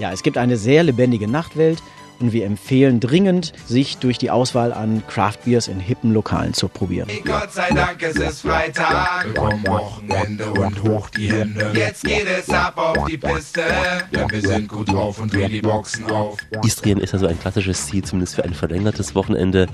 [0.00, 1.80] Ja, es gibt eine sehr lebendige Nachtwelt
[2.20, 6.68] und wir empfehlen dringend, sich durch die Auswahl an Craft Beers in hippen Lokalen zu
[6.68, 7.08] probieren.
[7.24, 9.26] Gott sei Dank, es ist Freitag.
[9.34, 11.72] Komm Wochenende und hoch die Hände.
[11.74, 13.62] Jetzt geht es ab auf die Piste.
[14.12, 16.36] Denn wir sind gut drauf und drehen die Boxen auf.
[16.64, 19.66] Istrien ist ja so ein klassisches Ziel, zumindest für ein verlängertes Wochenende.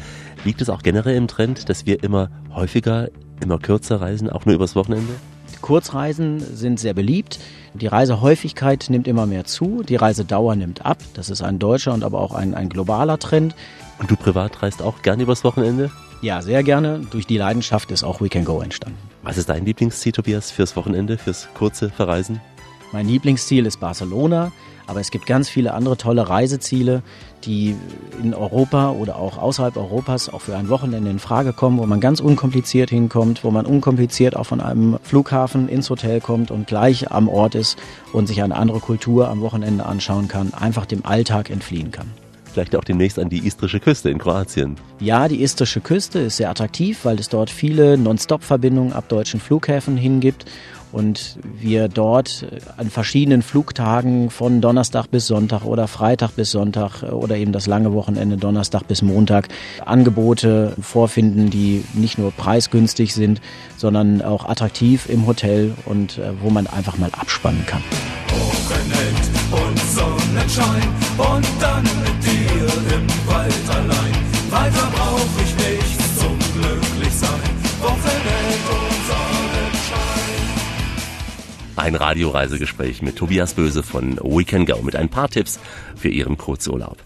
[0.45, 3.09] Liegt es auch generell im Trend, dass wir immer häufiger,
[3.43, 5.13] immer kürzer reisen, auch nur übers Wochenende?
[5.61, 7.41] Kurzreisen sind sehr beliebt.
[7.77, 10.97] Die Reisehäufigkeit nimmt immer mehr zu, die Reisedauer nimmt ab.
[11.13, 13.55] Das ist ein deutscher und aber auch ein, ein globaler Trend.
[13.99, 15.91] Und du privat reist auch gerne übers Wochenende?
[16.23, 17.03] Ja, sehr gerne.
[17.11, 18.99] Durch die Leidenschaft ist auch Weekend Go entstanden.
[19.23, 22.41] Was ist dein Lieblingsziel, Tobias, fürs Wochenende, fürs kurze Verreisen?
[22.93, 24.53] Mein Lieblingsziel ist Barcelona,
[24.87, 27.03] aber es gibt ganz viele andere tolle Reiseziele,
[27.45, 27.77] die
[28.23, 32.01] in Europa oder auch außerhalb Europas auch für ein Wochenende in Frage kommen, wo man
[32.01, 37.11] ganz unkompliziert hinkommt, wo man unkompliziert auch von einem Flughafen ins Hotel kommt und gleich
[37.11, 37.79] am Ort ist
[38.13, 42.11] und sich eine andere Kultur am Wochenende anschauen kann, einfach dem Alltag entfliehen kann
[42.57, 44.77] vielleicht auch demnächst an die istrische Küste in Kroatien.
[44.99, 49.99] Ja, die istrische Küste ist sehr attraktiv, weil es dort viele Non-Stop-Verbindungen ab deutschen Flughäfen
[49.99, 50.47] hingibt
[50.97, 52.47] und wir dort
[52.79, 57.93] an verschiedenen Flugtagen von Donnerstag bis Sonntag oder Freitag bis Sonntag oder eben das lange
[57.93, 59.49] Wochenende Donnerstag bis Montag
[59.85, 63.43] Angebote vorfinden, die nicht nur preisgünstig sind,
[63.77, 67.83] sondern auch attraktiv im Hotel und äh, wo man einfach mal abspannen kann.
[68.31, 70.89] Wochenend und Sonnenschein
[71.19, 74.17] und dann mit dir im Wald allein.
[74.51, 75.46] Weiter brauch ich
[81.87, 85.61] Ein Radioreisegespräch mit Tobias Böse von We Can Go mit ein paar Tipps
[85.95, 86.99] für Ihren Kurzurlaub.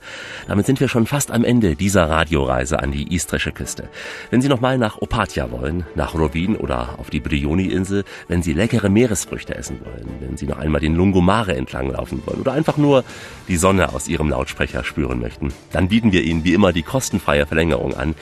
[0.49, 3.91] Damit sind wir schon fast am Ende dieser Radioreise an die istrische Küste.
[4.31, 8.89] Wenn Sie nochmal nach Opatia wollen, nach Rovin oder auf die Brioni-Insel, wenn Sie leckere
[8.89, 13.05] Meeresfrüchte essen wollen, wenn Sie noch einmal den Lungomare entlang laufen wollen oder einfach nur
[13.49, 17.45] die Sonne aus Ihrem Lautsprecher spüren möchten, dann bieten wir Ihnen wie immer die kostenfreie
[17.45, 18.15] Verlängerung an.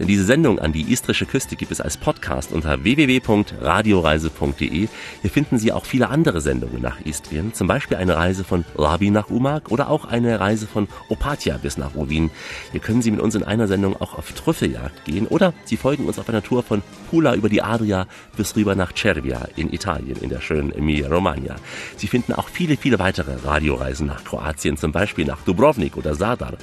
[0.00, 4.88] Denn diese Sendung an die istrische Küste gibt es als Podcast unter www.radioreise.de.
[5.20, 9.10] Hier finden Sie auch viele andere Sendungen nach Istrien, zum Beispiel eine Reise von Labi
[9.10, 12.30] nach Umag oder auch eine Reise von Opatia bis nach Rovin.
[12.72, 16.06] Hier können Sie mit uns in einer Sendung auch auf Trüffeljagd gehen oder Sie folgen
[16.06, 16.80] uns auf einer Tour von
[17.10, 18.06] Pula über die Adria
[18.38, 21.56] bis rüber nach Cervia in Italien, in der schönen Emilia-Romagna.
[21.98, 26.54] Sie finden auch viele, viele weitere Radioreisen nach Kroatien, zum Beispiel nach Dubrovnik oder Sadar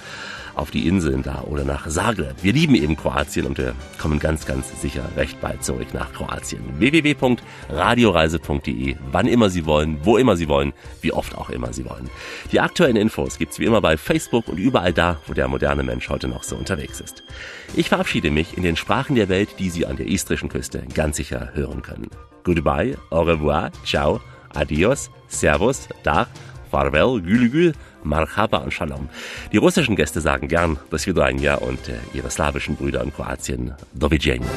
[0.57, 2.35] auf die Inseln da oder nach Zagreb.
[2.41, 6.61] Wir lieben eben Kroatien und wir kommen ganz, ganz sicher recht bald zurück nach Kroatien.
[6.79, 12.09] www.radioreise.de, wann immer Sie wollen, wo immer Sie wollen, wie oft auch immer Sie wollen.
[12.51, 16.09] Die aktuellen Infos gibt's wie immer bei Facebook und überall da, wo der moderne Mensch
[16.09, 17.23] heute noch so unterwegs ist.
[17.75, 21.17] Ich verabschiede mich in den Sprachen der Welt, die Sie an der istrischen Küste ganz
[21.17, 22.09] sicher hören können.
[22.43, 24.21] Goodbye, au revoir, ciao,
[24.53, 26.27] adios, servus, dach,
[26.77, 27.73] farewell, gülgül,
[28.03, 29.09] Marhaba und Shalom.
[29.51, 34.07] Die russischen Gäste sagen gern Do Svidania und äh, ihre slawischen Brüder in Kroatien Do
[34.11, 34.53] Widzenia.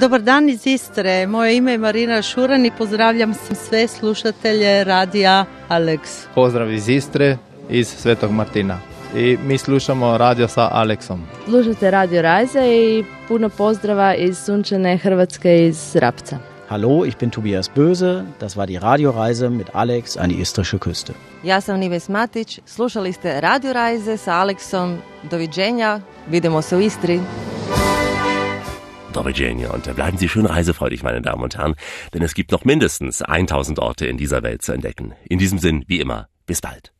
[0.00, 1.26] Dobar dan iz Istre.
[1.26, 6.26] Moje ime je Marina Šuran i pozdravljam sve slušatelje radija Alex.
[6.34, 7.38] Pozdrav iz Istre,
[7.70, 8.93] iz Svetog Martina.
[9.16, 11.22] I mi slušamo radio sa Aleksom.
[11.44, 16.38] Slušate Radio Reise i puno pozdrava iz sunčane Hrvatske iz Rapca.
[16.68, 18.24] Hallo, ich bin Tobias Böse.
[18.40, 21.12] Das war die Radioreise mit Alex an die istrische Küste.
[21.44, 24.98] Ja sam Nives Matić, slušali ste Radio Reise sa Aleksom.
[25.30, 26.00] Doviđenja,
[26.30, 27.20] vidimo se u Istri.
[29.74, 31.74] Und bleiben Sie schön reisefreudig, meine Damen und Herren,
[32.14, 35.12] denn es gibt noch mindestens 1000 Orte in dieser Welt zu entdecken.
[35.30, 36.94] In diesem Sinn, wie immer, bis bald.